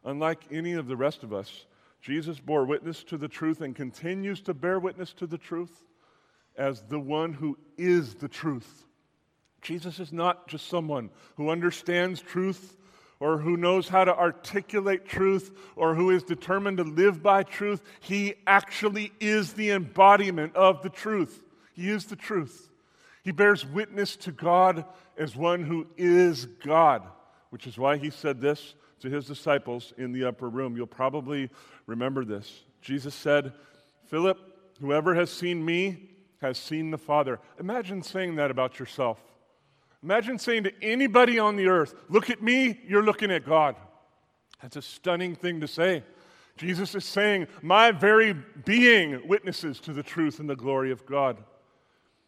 [0.06, 1.66] unlike any of the rest of us,
[2.02, 5.86] Jesus bore witness to the truth and continues to bear witness to the truth
[6.58, 8.86] as the one who is the truth.
[9.62, 12.76] Jesus is not just someone who understands truth
[13.20, 17.82] or who knows how to articulate truth or who is determined to live by truth.
[18.00, 21.44] He actually is the embodiment of the truth.
[21.74, 22.70] He is the truth.
[23.24, 24.86] He bears witness to God
[25.18, 27.04] as one who is God,
[27.50, 30.76] which is why he said this to his disciples in the upper room.
[30.76, 31.50] You'll probably
[31.86, 32.64] remember this.
[32.82, 33.54] Jesus said,
[34.08, 34.40] Philip,
[34.80, 36.10] whoever has seen me
[36.42, 37.40] has seen the Father.
[37.60, 39.22] Imagine saying that about yourself.
[40.04, 43.76] Imagine saying to anybody on the earth, Look at me, you're looking at God.
[44.62, 46.04] That's a stunning thing to say.
[46.58, 51.38] Jesus is saying, My very being witnesses to the truth and the glory of God.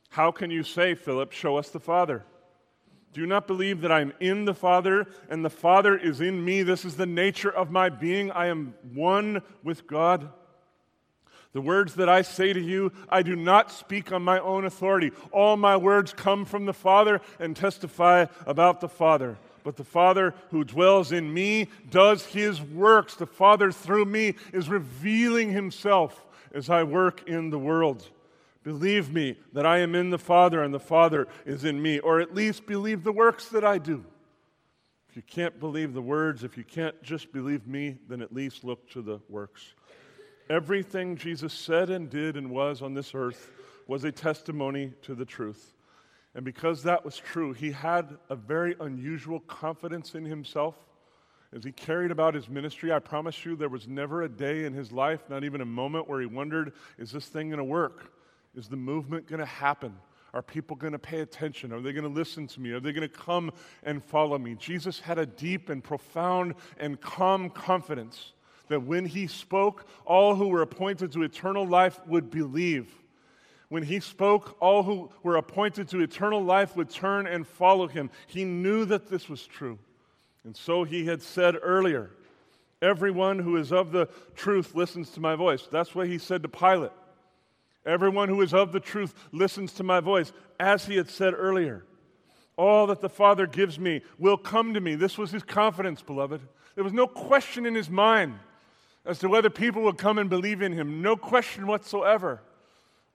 [0.10, 2.26] How can you say, Philip, show us the Father?
[3.14, 6.44] Do you not believe that I am in the Father and the Father is in
[6.44, 6.64] me?
[6.64, 8.32] This is the nature of my being.
[8.32, 10.30] I am one with God.
[11.54, 15.12] The words that I say to you, I do not speak on my own authority.
[15.32, 19.38] All my words come from the Father and testify about the Father.
[19.64, 23.16] But the Father who dwells in me does his works.
[23.16, 28.08] The Father through me is revealing himself as I work in the world.
[28.64, 32.22] Believe me that I am in the Father and the Father is in me, or
[32.22, 34.06] at least believe the works that I do.
[35.10, 38.64] If you can't believe the words, if you can't just believe me, then at least
[38.64, 39.74] look to the works.
[40.50, 43.50] Everything Jesus said and did and was on this earth
[43.88, 45.74] was a testimony to the truth.
[46.34, 50.76] And because that was true, he had a very unusual confidence in himself.
[51.54, 54.74] As he carried about his ministry, I promise you there was never a day in
[54.74, 58.14] his life, not even a moment, where he wondered, is this thing going to work?
[58.56, 59.94] Is the movement going to happen?
[60.34, 61.74] Are people going to pay attention?
[61.74, 62.72] Are they going to listen to me?
[62.72, 63.52] Are they going to come
[63.84, 64.56] and follow me?
[64.56, 68.32] Jesus had a deep and profound and calm confidence
[68.72, 72.90] that when he spoke, all who were appointed to eternal life would believe.
[73.70, 78.10] When he spoke, all who were appointed to eternal life would turn and follow him.
[78.28, 79.78] He knew that this was true.
[80.44, 82.12] And so he had said earlier,
[82.82, 85.68] Everyone who is of the truth listens to my voice.
[85.72, 86.92] That's what he said to Pilate.
[87.86, 91.86] Everyone who is of the truth listens to my voice, as he had said earlier.
[92.58, 94.96] All that the Father gives me will come to me.
[94.96, 96.42] This was his confidence, beloved.
[96.76, 98.40] There was no question in his mind
[99.06, 101.02] as to whether people would come and believe in him.
[101.02, 102.42] No question whatsoever.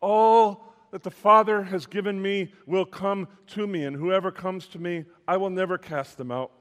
[0.00, 4.78] All that the Father has given me will come to me, and whoever comes to
[4.78, 6.52] me, I will never cast them out.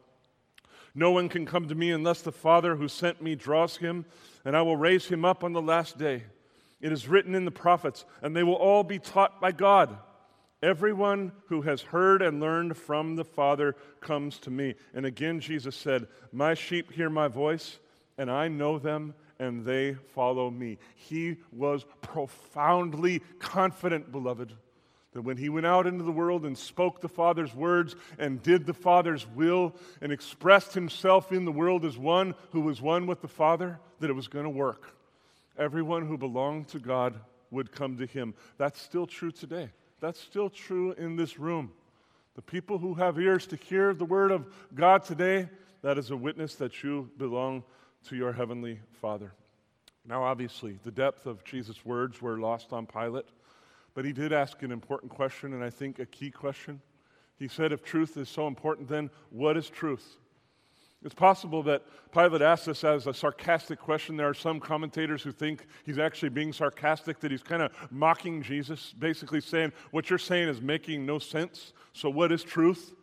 [0.93, 4.05] No one can come to me unless the Father who sent me draws him,
[4.45, 6.23] and I will raise him up on the last day.
[6.79, 9.97] It is written in the prophets, and they will all be taught by God.
[10.63, 14.75] Everyone who has heard and learned from the Father comes to me.
[14.93, 17.79] And again, Jesus said, My sheep hear my voice
[18.17, 20.77] and I know them, and they follow me.
[20.95, 24.53] He was profoundly confident, beloved,
[25.13, 28.65] that when he went out into the world and spoke the Father's words and did
[28.65, 33.21] the Father's will and expressed himself in the world as one who was one with
[33.21, 34.95] the Father, that it was going to work.
[35.57, 37.15] Everyone who belonged to God
[37.51, 38.33] would come to him.
[38.57, 39.69] That's still true today.
[40.01, 41.71] That's still true in this room.
[42.35, 45.47] The people who have ears to hear the word of God today,
[45.81, 47.63] that is a witness that you belong
[48.05, 49.31] to your heavenly Father.
[50.07, 53.25] Now, obviously, the depth of Jesus' words were lost on Pilate,
[53.95, 56.81] but he did ask an important question, and I think a key question.
[57.37, 60.17] He said, If truth is so important, then what is truth?
[61.03, 64.17] It's possible that Pilate asked this as a sarcastic question.
[64.17, 68.41] There are some commentators who think he's actually being sarcastic, that he's kind of mocking
[68.41, 71.73] Jesus, basically saying, What you're saying is making no sense.
[71.93, 72.93] So, what is truth?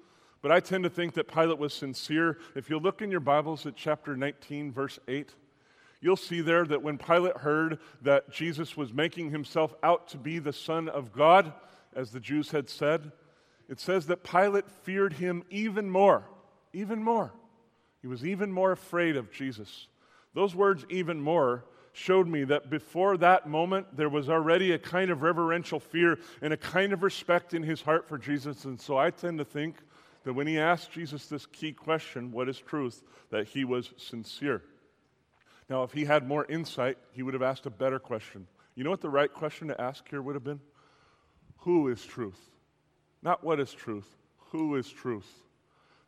[0.42, 2.36] But I tend to think that Pilate was sincere.
[2.56, 5.30] If you look in your Bibles at chapter 19, verse 8,
[6.00, 10.40] you'll see there that when Pilate heard that Jesus was making himself out to be
[10.40, 11.52] the Son of God,
[11.94, 13.12] as the Jews had said,
[13.68, 16.24] it says that Pilate feared him even more,
[16.72, 17.32] even more.
[18.00, 19.86] He was even more afraid of Jesus.
[20.34, 25.10] Those words, even more, showed me that before that moment, there was already a kind
[25.10, 28.64] of reverential fear and a kind of respect in his heart for Jesus.
[28.64, 29.76] And so I tend to think
[30.24, 34.62] that when he asked Jesus this key question, what is truth, that he was sincere.
[35.68, 38.46] Now, if he had more insight, he would have asked a better question.
[38.74, 40.60] You know what the right question to ask here would have been?
[41.58, 42.38] Who is truth?
[43.22, 44.08] Not what is truth,
[44.50, 45.30] who is truth?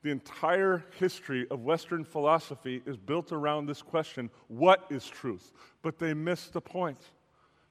[0.02, 5.52] The entire history of Western philosophy is built around this question what is truth?
[5.80, 7.00] But they miss the point.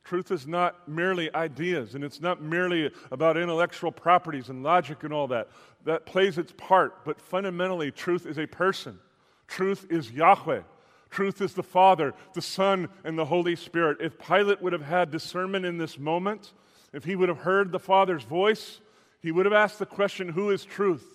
[0.04, 5.14] Truth is not merely ideas, and it's not merely about intellectual properties and logic and
[5.14, 5.48] all that.
[5.86, 9.00] That plays its part, but fundamentally, truth is a person.
[9.48, 10.62] Truth is Yahweh.
[11.10, 14.00] Truth is the Father, the Son, and the Holy Spirit.
[14.02, 16.54] If Pilate would have had discernment in this moment,
[16.92, 18.82] if he would have heard the Father's voice,
[19.22, 21.06] he would have asked the question, Who is truth?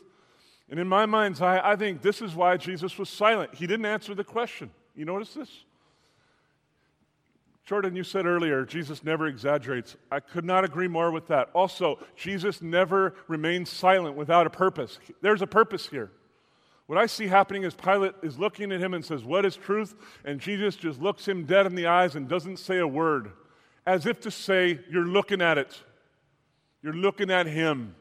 [0.71, 3.55] And in my mind's eye, I think this is why Jesus was silent.
[3.55, 4.71] He didn't answer the question.
[4.95, 5.51] You notice this?
[7.69, 9.95] Jordan, you said earlier, Jesus never exaggerates.
[10.11, 11.51] I could not agree more with that.
[11.55, 14.99] Also, Jesus never remains silent without a purpose.
[15.21, 16.11] There's a purpose here.
[16.87, 19.95] What I see happening is Pilate is looking at him and says, What is truth?
[20.25, 23.33] And Jesus just looks him dead in the eyes and doesn't say a word,
[23.85, 25.79] as if to say, You're looking at it.
[26.81, 27.95] You're looking at him.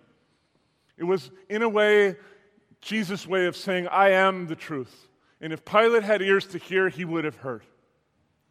[0.97, 2.15] It was, in a way,
[2.79, 5.09] Jesus' way of saying, I am the truth.
[5.41, 7.63] And if Pilate had ears to hear, he would have heard.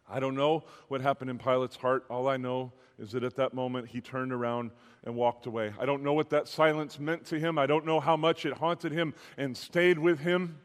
[0.09, 2.05] I don't know what happened in Pilate's heart.
[2.09, 4.71] All I know is that at that moment he turned around
[5.05, 5.73] and walked away.
[5.79, 7.59] I don't know what that silence meant to him.
[7.59, 10.59] I don't know how much it haunted him and stayed with him.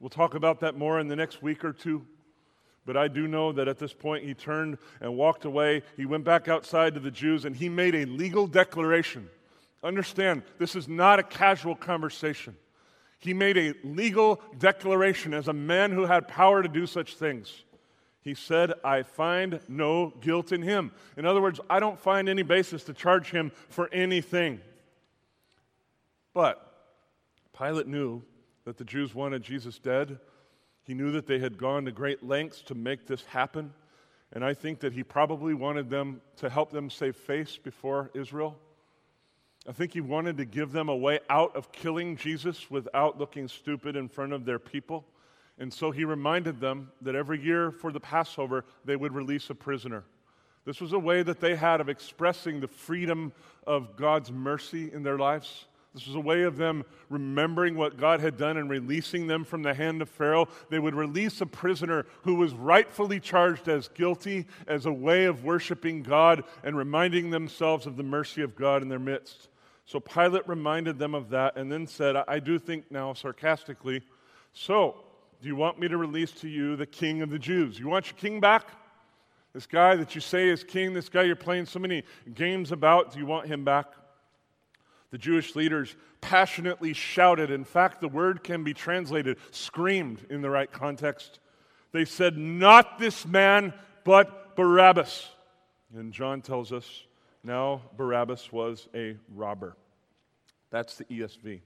[0.00, 2.06] We'll talk about that more in the next week or two.
[2.84, 5.82] But I do know that at this point he turned and walked away.
[5.96, 9.28] He went back outside to the Jews and he made a legal declaration.
[9.82, 12.56] Understand, this is not a casual conversation.
[13.20, 17.64] He made a legal declaration as a man who had power to do such things.
[18.28, 20.92] He said, I find no guilt in him.
[21.16, 24.60] In other words, I don't find any basis to charge him for anything.
[26.34, 26.62] But
[27.56, 28.20] Pilate knew
[28.66, 30.18] that the Jews wanted Jesus dead.
[30.82, 33.72] He knew that they had gone to great lengths to make this happen.
[34.34, 38.58] And I think that he probably wanted them to help them save face before Israel.
[39.66, 43.48] I think he wanted to give them a way out of killing Jesus without looking
[43.48, 45.06] stupid in front of their people.
[45.58, 49.54] And so he reminded them that every year for the Passover, they would release a
[49.54, 50.04] prisoner.
[50.64, 53.32] This was a way that they had of expressing the freedom
[53.66, 55.66] of God's mercy in their lives.
[55.94, 59.62] This was a way of them remembering what God had done and releasing them from
[59.62, 60.46] the hand of Pharaoh.
[60.68, 65.42] They would release a prisoner who was rightfully charged as guilty as a way of
[65.42, 69.48] worshiping God and reminding themselves of the mercy of God in their midst.
[69.86, 74.02] So Pilate reminded them of that and then said, I do think now sarcastically,
[74.52, 75.04] so
[75.40, 77.78] do you want me to release to you the king of the Jews?
[77.78, 78.68] You want your king back?
[79.52, 83.12] This guy that you say is king, this guy you're playing so many games about,
[83.12, 83.86] do you want him back?
[85.10, 87.50] The Jewish leaders passionately shouted.
[87.50, 91.40] In fact, the word can be translated screamed in the right context.
[91.92, 93.72] They said, Not this man,
[94.04, 95.28] but Barabbas.
[95.96, 97.04] And John tells us
[97.42, 99.76] now Barabbas was a robber.
[100.70, 101.60] That's the ESV.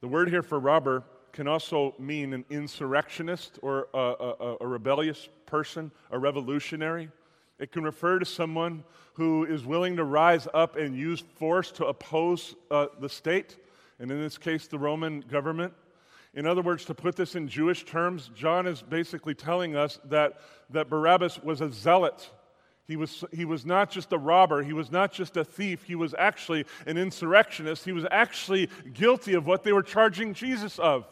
[0.00, 1.04] The word here for robber
[1.36, 7.10] can also mean an insurrectionist or a, a, a, rebellious person, a revolutionary.
[7.58, 8.82] It can refer to someone
[9.12, 13.58] who is willing to rise up and use force to oppose uh, the state,
[13.98, 15.74] and in this case, the Roman government.
[16.32, 20.40] In other words, to put this in Jewish terms, John is basically telling us that,
[20.70, 22.30] that Barabbas was a zealot
[22.86, 25.96] he was, he was not just a robber, he was not just a thief, he
[25.96, 27.84] was actually an insurrectionist.
[27.84, 31.04] He was actually guilty of what they were charging Jesus of.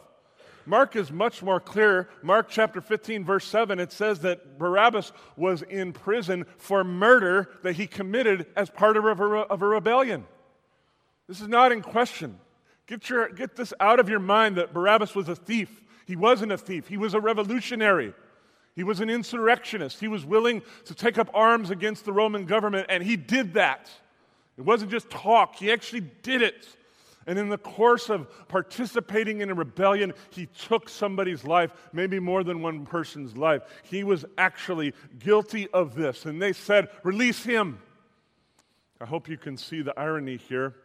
[0.65, 2.09] Mark is much more clear.
[2.23, 7.73] Mark chapter 15, verse 7, it says that Barabbas was in prison for murder that
[7.73, 10.25] he committed as part of a, of a rebellion.
[11.27, 12.39] This is not in question.
[12.87, 15.81] Get, your, get this out of your mind that Barabbas was a thief.
[16.05, 18.13] He wasn't a thief, he was a revolutionary.
[18.75, 20.01] He was an insurrectionist.
[20.01, 23.89] He was willing to take up arms against the Roman government, and he did that.
[24.57, 26.67] It wasn't just talk, he actually did it.
[27.27, 32.43] And in the course of participating in a rebellion, he took somebody's life, maybe more
[32.43, 33.63] than one person's life.
[33.83, 36.25] He was actually guilty of this.
[36.25, 37.79] And they said, Release him.
[39.01, 40.75] I hope you can see the irony here.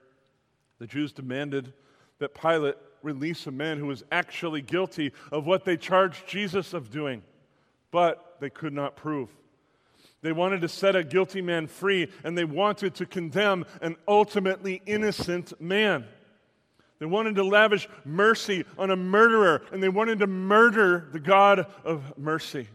[0.79, 1.75] The Jews demanded
[2.19, 6.91] that Pilate release a man who was actually guilty of what they charged Jesus of
[6.91, 7.23] doing,
[7.91, 9.29] but they could not prove.
[10.23, 14.83] They wanted to set a guilty man free, and they wanted to condemn an ultimately
[14.87, 16.05] innocent man.
[17.01, 21.67] They wanted to lavish mercy on a murderer, and they wanted to murder the God
[21.83, 22.69] of mercy.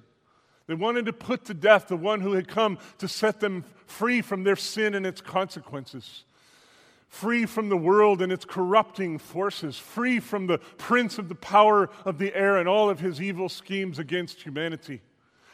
[0.67, 4.21] They wanted to put to death the one who had come to set them free
[4.21, 6.23] from their sin and its consequences,
[7.07, 11.91] free from the world and its corrupting forces, free from the prince of the power
[12.03, 15.01] of the air and all of his evil schemes against humanity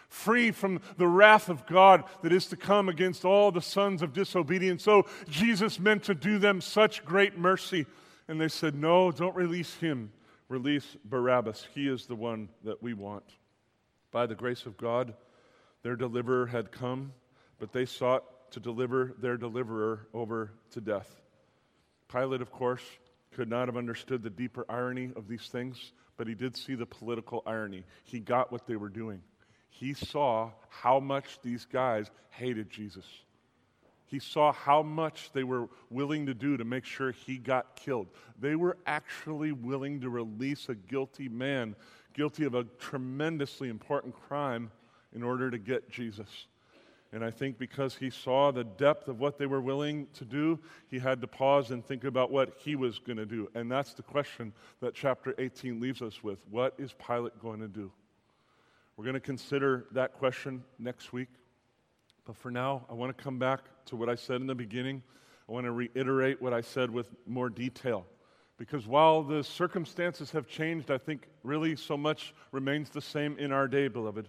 [0.07, 4.11] free from the wrath of God that is to come against all the sons of
[4.11, 4.83] disobedience.
[4.83, 7.85] So Jesus meant to do them such great mercy.
[8.31, 10.09] And they said, No, don't release him.
[10.47, 11.67] Release Barabbas.
[11.75, 13.25] He is the one that we want.
[14.09, 15.13] By the grace of God,
[15.83, 17.11] their deliverer had come,
[17.59, 21.19] but they sought to deliver their deliverer over to death.
[22.07, 22.83] Pilate, of course,
[23.33, 26.85] could not have understood the deeper irony of these things, but he did see the
[26.85, 27.83] political irony.
[28.05, 29.21] He got what they were doing
[29.71, 33.05] he saw how much these guys hated Jesus.
[34.11, 38.07] He saw how much they were willing to do to make sure he got killed.
[38.37, 41.77] They were actually willing to release a guilty man,
[42.13, 44.69] guilty of a tremendously important crime,
[45.15, 46.47] in order to get Jesus.
[47.13, 50.59] And I think because he saw the depth of what they were willing to do,
[50.89, 53.49] he had to pause and think about what he was going to do.
[53.55, 54.51] And that's the question
[54.81, 56.39] that chapter 18 leaves us with.
[56.49, 57.91] What is Pilate going to do?
[58.97, 61.29] We're going to consider that question next week.
[62.25, 65.03] But for now, I want to come back to what I said in the beginning.
[65.47, 68.05] I want to reiterate what I said with more detail.
[68.57, 73.51] Because while the circumstances have changed, I think really so much remains the same in
[73.51, 74.27] our day, beloved.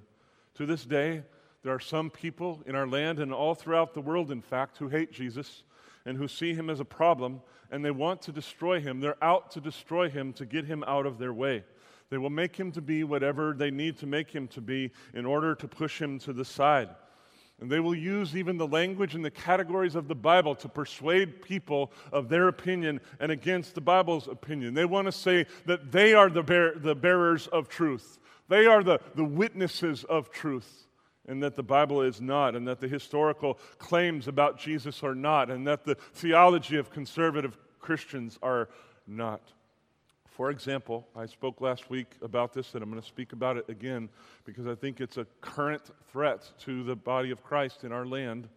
[0.54, 1.22] To this day,
[1.62, 4.88] there are some people in our land and all throughout the world, in fact, who
[4.88, 5.62] hate Jesus
[6.04, 7.42] and who see him as a problem
[7.72, 9.00] and they want to destroy him.
[9.00, 11.64] They're out to destroy him to get him out of their way.
[12.10, 15.24] They will make him to be whatever they need to make him to be in
[15.24, 16.90] order to push him to the side.
[17.60, 21.42] And they will use even the language and the categories of the Bible to persuade
[21.42, 24.74] people of their opinion and against the Bible's opinion.
[24.74, 28.82] They want to say that they are the, bear, the bearers of truth, they are
[28.82, 30.88] the, the witnesses of truth,
[31.28, 35.48] and that the Bible is not, and that the historical claims about Jesus are not,
[35.48, 38.68] and that the theology of conservative Christians are
[39.06, 39.52] not.
[40.36, 43.68] For example, I spoke last week about this, and I'm going to speak about it
[43.68, 44.08] again
[44.46, 48.48] because I think it's a current threat to the body of Christ in our land.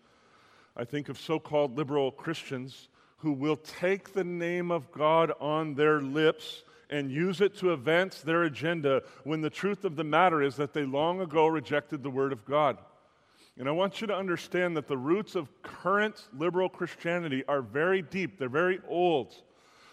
[0.78, 5.74] I think of so called liberal Christians who will take the name of God on
[5.74, 10.42] their lips and use it to advance their agenda when the truth of the matter
[10.42, 12.78] is that they long ago rejected the Word of God.
[13.58, 18.02] And I want you to understand that the roots of current liberal Christianity are very
[18.02, 19.36] deep, they're very old.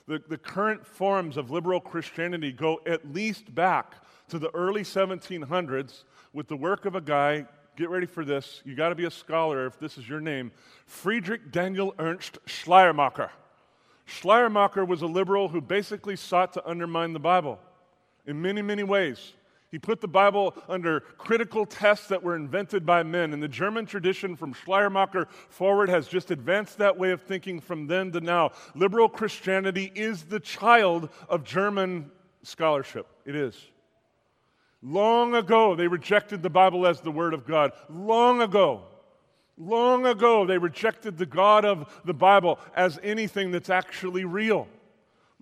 [0.07, 3.94] The, the current forms of liberal Christianity go at least back
[4.28, 7.46] to the early 1700s with the work of a guy,
[7.76, 10.50] get ready for this, you got to be a scholar if this is your name,
[10.86, 13.30] Friedrich Daniel Ernst Schleiermacher.
[14.07, 17.59] Schleiermacher was a liberal who basically sought to undermine the Bible
[18.26, 19.32] in many, many ways.
[19.72, 23.32] He put the Bible under critical tests that were invented by men.
[23.32, 27.86] And the German tradition from Schleiermacher forward has just advanced that way of thinking from
[27.86, 28.50] then to now.
[28.74, 32.10] Liberal Christianity is the child of German
[32.42, 33.06] scholarship.
[33.24, 33.56] It is.
[34.82, 37.72] Long ago, they rejected the Bible as the Word of God.
[37.88, 38.82] Long ago.
[39.56, 44.68] Long ago, they rejected the God of the Bible as anything that's actually real.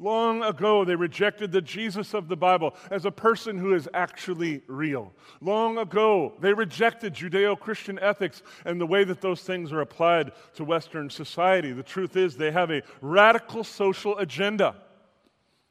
[0.00, 4.62] Long ago, they rejected the Jesus of the Bible as a person who is actually
[4.66, 5.12] real.
[5.42, 10.32] Long ago, they rejected Judeo Christian ethics and the way that those things are applied
[10.54, 11.72] to Western society.
[11.72, 14.74] The truth is, they have a radical social agenda.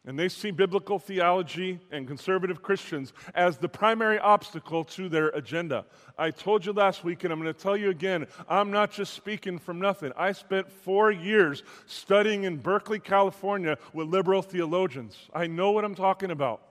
[0.05, 5.85] And they see biblical theology and conservative Christians as the primary obstacle to their agenda.
[6.17, 9.13] I told you last week, and I'm going to tell you again I'm not just
[9.13, 10.13] speaking from nothing.
[10.15, 15.17] I spent four years studying in Berkeley, California with liberal theologians.
[15.33, 16.61] I know what I'm talking about.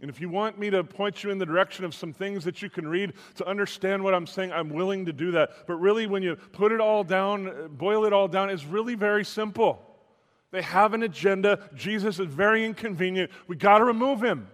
[0.00, 2.60] And if you want me to point you in the direction of some things that
[2.60, 5.50] you can read to understand what I'm saying, I'm willing to do that.
[5.66, 9.24] But really, when you put it all down, boil it all down, it's really very
[9.24, 9.91] simple.
[10.52, 11.58] They have an agenda.
[11.74, 13.30] Jesus is very inconvenient.
[13.48, 14.48] We got to remove him.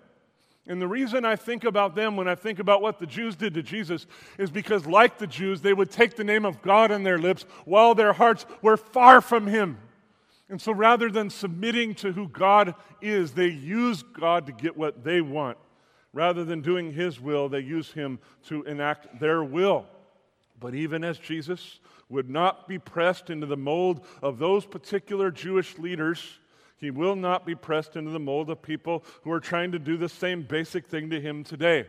[0.66, 3.54] And the reason I think about them when I think about what the Jews did
[3.54, 4.06] to Jesus
[4.38, 7.44] is because, like the Jews, they would take the name of God on their lips
[7.64, 9.78] while their hearts were far from him.
[10.50, 15.04] And so rather than submitting to who God is, they use God to get what
[15.04, 15.58] they want.
[16.12, 19.86] Rather than doing His will, they use Him to enact their will.
[20.58, 25.78] But even as Jesus would not be pressed into the mold of those particular Jewish
[25.78, 26.38] leaders,
[26.78, 29.96] he will not be pressed into the mold of people who are trying to do
[29.96, 31.86] the same basic thing to him today.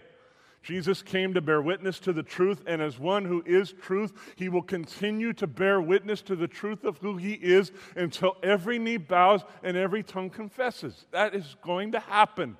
[0.62, 4.50] Jesus came to bear witness to the truth, and as one who is truth, he
[4.50, 8.98] will continue to bear witness to the truth of who he is until every knee
[8.98, 11.06] bows and every tongue confesses.
[11.12, 12.58] That is going to happen.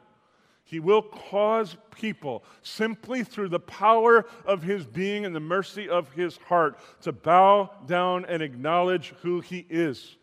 [0.70, 6.12] He will cause people, simply through the power of his being and the mercy of
[6.12, 10.16] his heart, to bow down and acknowledge who he is.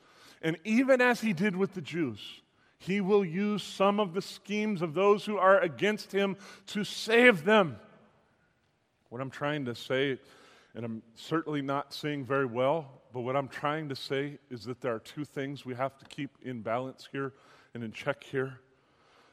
[0.43, 2.21] And even as he did with the Jews,
[2.79, 6.37] he will use some of the schemes of those who are against him
[6.69, 7.77] to save them.
[9.09, 10.17] What I'm trying to say,
[10.77, 14.81] and I'm certainly not saying very well, but what I'm trying to say is that
[14.81, 17.33] there are two things we have to keep in balance here
[17.75, 18.61] and in check here.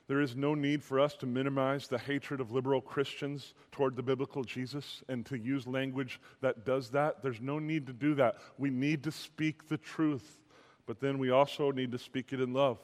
[0.07, 4.03] There is no need for us to minimize the hatred of liberal Christians toward the
[4.03, 7.23] biblical Jesus and to use language that does that.
[7.23, 8.35] There's no need to do that.
[8.57, 10.39] We need to speak the truth,
[10.85, 12.79] but then we also need to speak it in love.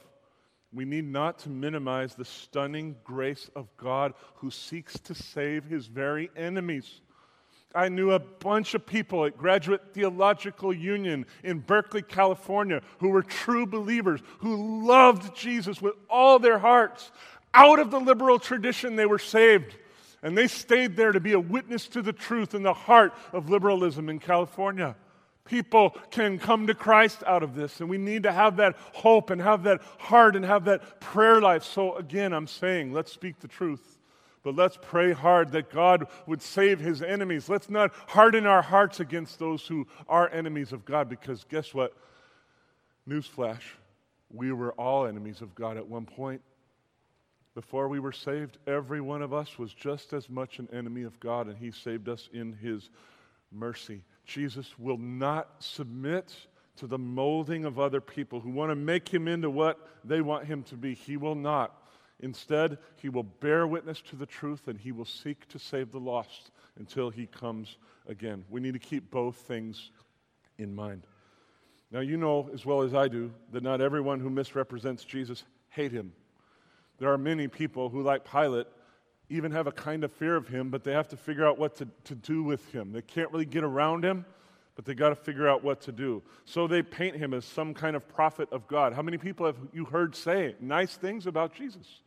[0.71, 5.87] We need not to minimize the stunning grace of God who seeks to save his
[5.87, 7.01] very enemies.
[7.75, 13.21] I knew a bunch of people at Graduate Theological Union in Berkeley, California, who were
[13.21, 17.11] true believers, who loved Jesus with all their hearts.
[17.53, 19.75] Out of the liberal tradition, they were saved.
[20.23, 23.49] And they stayed there to be a witness to the truth in the heart of
[23.49, 24.95] liberalism in California.
[25.45, 29.29] People can come to Christ out of this, and we need to have that hope
[29.29, 31.63] and have that heart and have that prayer life.
[31.63, 33.98] So, again, I'm saying, let's speak the truth.
[34.43, 37.49] But let's pray hard that God would save his enemies.
[37.49, 41.93] Let's not harden our hearts against those who are enemies of God because guess what?
[43.07, 43.63] Newsflash,
[44.31, 46.41] we were all enemies of God at one point.
[47.55, 51.19] Before we were saved, every one of us was just as much an enemy of
[51.19, 52.89] God, and he saved us in his
[53.51, 54.03] mercy.
[54.23, 56.33] Jesus will not submit
[56.77, 60.45] to the molding of other people who want to make him into what they want
[60.45, 60.93] him to be.
[60.93, 61.75] He will not.
[62.21, 65.99] Instead, he will bear witness to the truth and he will seek to save the
[65.99, 68.43] lost until he comes again.
[68.49, 69.91] We need to keep both things
[70.57, 71.03] in mind.
[71.91, 75.91] Now, you know as well as I do that not everyone who misrepresents Jesus hate
[75.91, 76.11] him.
[76.99, 78.67] There are many people who, like Pilate,
[79.29, 81.75] even have a kind of fear of him, but they have to figure out what
[81.77, 82.91] to, to do with him.
[82.91, 84.25] They can't really get around him,
[84.75, 86.21] but they got to figure out what to do.
[86.45, 88.93] So they paint him as some kind of prophet of God.
[88.93, 92.01] How many people have you heard say nice things about Jesus?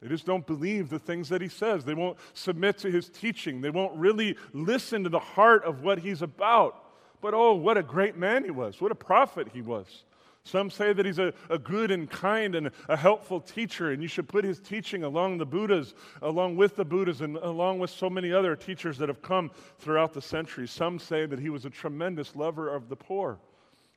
[0.00, 1.84] They just don't believe the things that he says.
[1.84, 3.60] They won't submit to his teaching.
[3.60, 6.82] They won't really listen to the heart of what he's about.
[7.22, 8.80] But oh, what a great man he was.
[8.80, 10.04] What a prophet he was.
[10.44, 14.06] Some say that he's a, a good and kind and a helpful teacher, and you
[14.06, 18.08] should put his teaching along the Buddhas, along with the Buddhas, and along with so
[18.08, 20.70] many other teachers that have come throughout the centuries.
[20.70, 23.40] Some say that he was a tremendous lover of the poor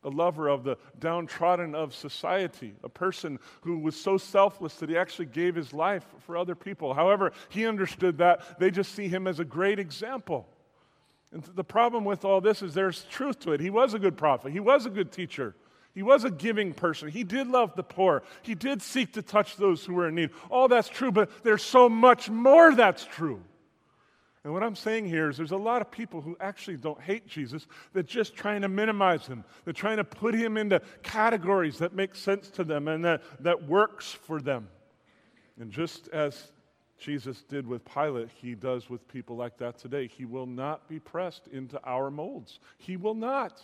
[0.03, 4.97] a lover of the downtrodden of society, a person who was so selfless that he
[4.97, 6.93] actually gave his life for other people.
[6.93, 8.59] However, he understood that.
[8.59, 10.47] They just see him as a great example.
[11.31, 13.59] And the problem with all this is there's truth to it.
[13.59, 15.55] He was a good prophet, he was a good teacher.
[15.95, 17.09] He was a giving person.
[17.09, 18.21] He did love the poor.
[18.43, 20.29] He did seek to touch those who were in need.
[20.49, 23.41] All that's true, but there's so much more that's true.
[24.43, 27.27] And what I'm saying here is there's a lot of people who actually don't hate
[27.27, 27.67] Jesus.
[27.91, 29.43] They're just trying to minimize him.
[29.65, 33.67] They're trying to put him into categories that make sense to them and that, that
[33.67, 34.69] works for them.
[35.59, 36.51] And just as
[36.97, 40.07] Jesus did with Pilate, he does with people like that today.
[40.07, 42.59] He will not be pressed into our molds.
[42.77, 43.61] He will not.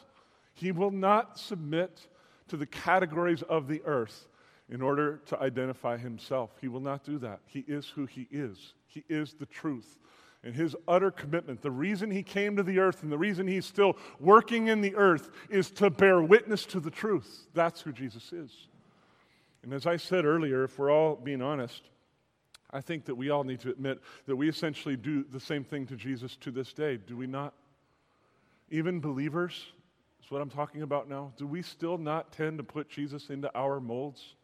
[0.53, 2.05] He will not submit
[2.49, 4.27] to the categories of the earth
[4.69, 6.51] in order to identify himself.
[6.59, 7.39] He will not do that.
[7.45, 9.97] He is who he is, he is the truth
[10.45, 13.65] and his utter commitment, the reason he came to the earth and the reason he's
[13.65, 17.47] still working in the earth is to bear witness to the truth.
[17.55, 18.51] That's who Jesus is.
[19.63, 21.81] And as I said earlier, if we're all being honest,
[22.71, 25.87] I think that we all need to admit that we essentially do the same thing
[25.87, 27.55] to Jesus to this day, do we not?
[28.69, 29.65] Even believers,
[30.23, 31.33] is what I'm talking about now.
[31.37, 34.35] Do we still not tend to put Jesus into our molds?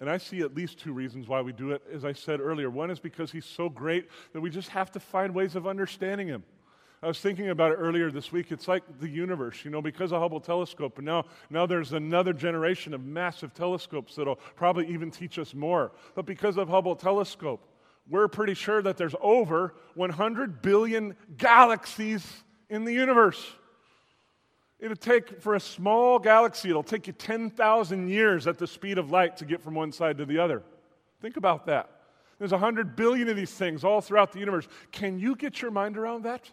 [0.00, 1.82] And I see at least two reasons why we do it.
[1.92, 5.00] As I said earlier, one is because he's so great that we just have to
[5.00, 6.42] find ways of understanding him.
[7.04, 8.52] I was thinking about it earlier this week.
[8.52, 12.32] It's like the universe, you know, because of Hubble telescope, and now, now there's another
[12.32, 15.90] generation of massive telescopes that'll probably even teach us more.
[16.14, 17.60] But because of Hubble telescope,
[18.08, 22.24] we're pretty sure that there's over 100 billion galaxies
[22.68, 23.52] in the universe.
[24.82, 29.12] It'll take, for a small galaxy, it'll take you 10,000 years at the speed of
[29.12, 30.64] light to get from one side to the other.
[31.20, 31.88] Think about that.
[32.40, 34.66] There's 100 billion of these things all throughout the universe.
[34.90, 36.50] Can you get your mind around that?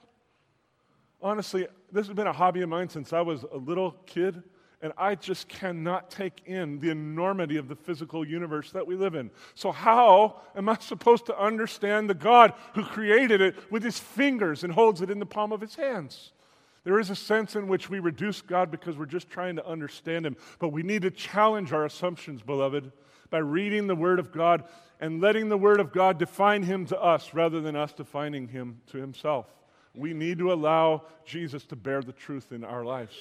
[1.20, 4.44] Honestly, this has been a hobby of mine since I was a little kid,
[4.84, 9.16] and I just cannot take in the enormity of the physical universe that we live
[9.16, 9.32] in.
[9.56, 14.64] So, how am I supposed to understand the God who created it with his fingers
[14.64, 16.32] and holds it in the palm of his hands?
[16.90, 20.26] There is a sense in which we reduce God because we're just trying to understand
[20.26, 22.92] him, but we need to challenge our assumptions, beloved,
[23.30, 24.64] by reading the Word of God
[25.00, 28.82] and letting the Word of God define Him to us rather than us defining Him
[28.88, 29.46] to Himself.
[29.94, 33.16] We need to allow Jesus to bear the truth in our lives.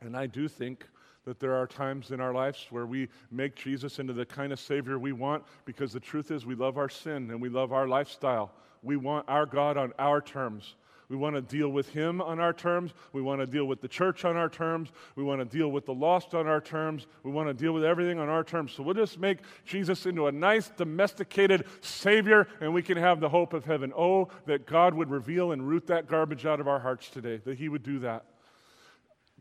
[0.00, 0.88] And I do think
[1.26, 4.58] that there are times in our lives where we make Jesus into the kind of
[4.58, 7.86] Savior we want because the truth is we love our sin and we love our
[7.86, 8.50] lifestyle.
[8.82, 10.74] We want our God on our terms.
[11.08, 12.92] We want to deal with Him on our terms.
[13.12, 14.90] We want to deal with the church on our terms.
[15.16, 17.06] We want to deal with the lost on our terms.
[17.22, 18.72] We want to deal with everything on our terms.
[18.72, 23.28] So we'll just make Jesus into a nice, domesticated Savior, and we can have the
[23.28, 23.92] hope of heaven.
[23.96, 27.56] Oh, that God would reveal and root that garbage out of our hearts today, that
[27.56, 28.26] He would do that.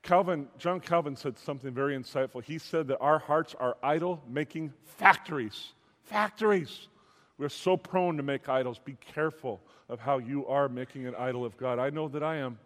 [0.03, 2.41] Calvin, John Calvin said something very insightful.
[2.41, 5.73] He said that our hearts are idol making factories.
[6.03, 6.87] Factories.
[7.37, 8.79] We're so prone to make idols.
[8.83, 11.79] Be careful of how you are making an idol of God.
[11.79, 12.57] I know that I am.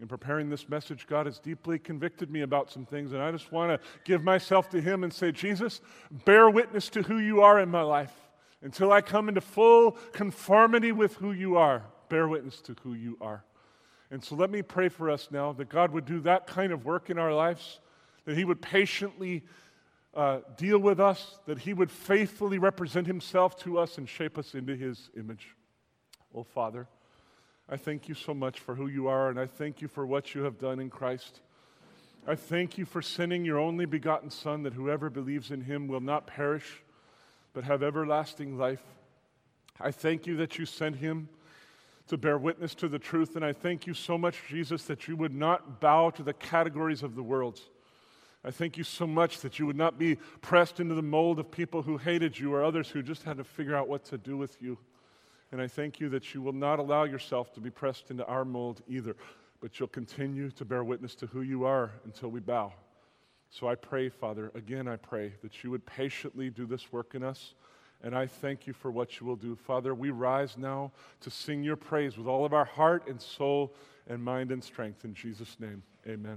[0.00, 3.50] In preparing this message, God has deeply convicted me about some things, and I just
[3.50, 5.80] want to give myself to Him and say, Jesus,
[6.24, 8.14] bear witness to who you are in my life.
[8.62, 13.16] Until I come into full conformity with who you are, bear witness to who you
[13.20, 13.44] are.
[14.12, 16.84] And so let me pray for us now that God would do that kind of
[16.84, 17.80] work in our lives,
[18.24, 19.42] that He would patiently
[20.14, 24.54] uh, deal with us, that He would faithfully represent Himself to us and shape us
[24.54, 25.54] into His image.
[26.34, 26.88] Oh, Father,
[27.68, 30.34] I thank you so much for who you are, and I thank you for what
[30.34, 31.40] you have done in Christ.
[32.26, 36.00] I thank you for sending your only begotten Son, that whoever believes in him will
[36.00, 36.82] not perish,
[37.52, 38.82] but have everlasting life.
[39.80, 41.28] I thank you that you sent him
[42.08, 45.16] to bear witness to the truth, and I thank you so much, Jesus, that you
[45.16, 47.60] would not bow to the categories of the world.
[48.44, 51.50] I thank you so much that you would not be pressed into the mold of
[51.50, 54.36] people who hated you or others who just had to figure out what to do
[54.36, 54.78] with you.
[55.50, 58.44] And I thank you that you will not allow yourself to be pressed into our
[58.44, 59.16] mold either,
[59.60, 62.72] but you'll continue to bear witness to who you are until we bow.
[63.50, 67.24] So I pray, Father, again, I pray that you would patiently do this work in
[67.24, 67.54] us.
[68.02, 69.56] And I thank you for what you will do.
[69.56, 73.74] Father, we rise now to sing your praise with all of our heart and soul
[74.06, 75.04] and mind and strength.
[75.04, 76.36] In Jesus' name, amen.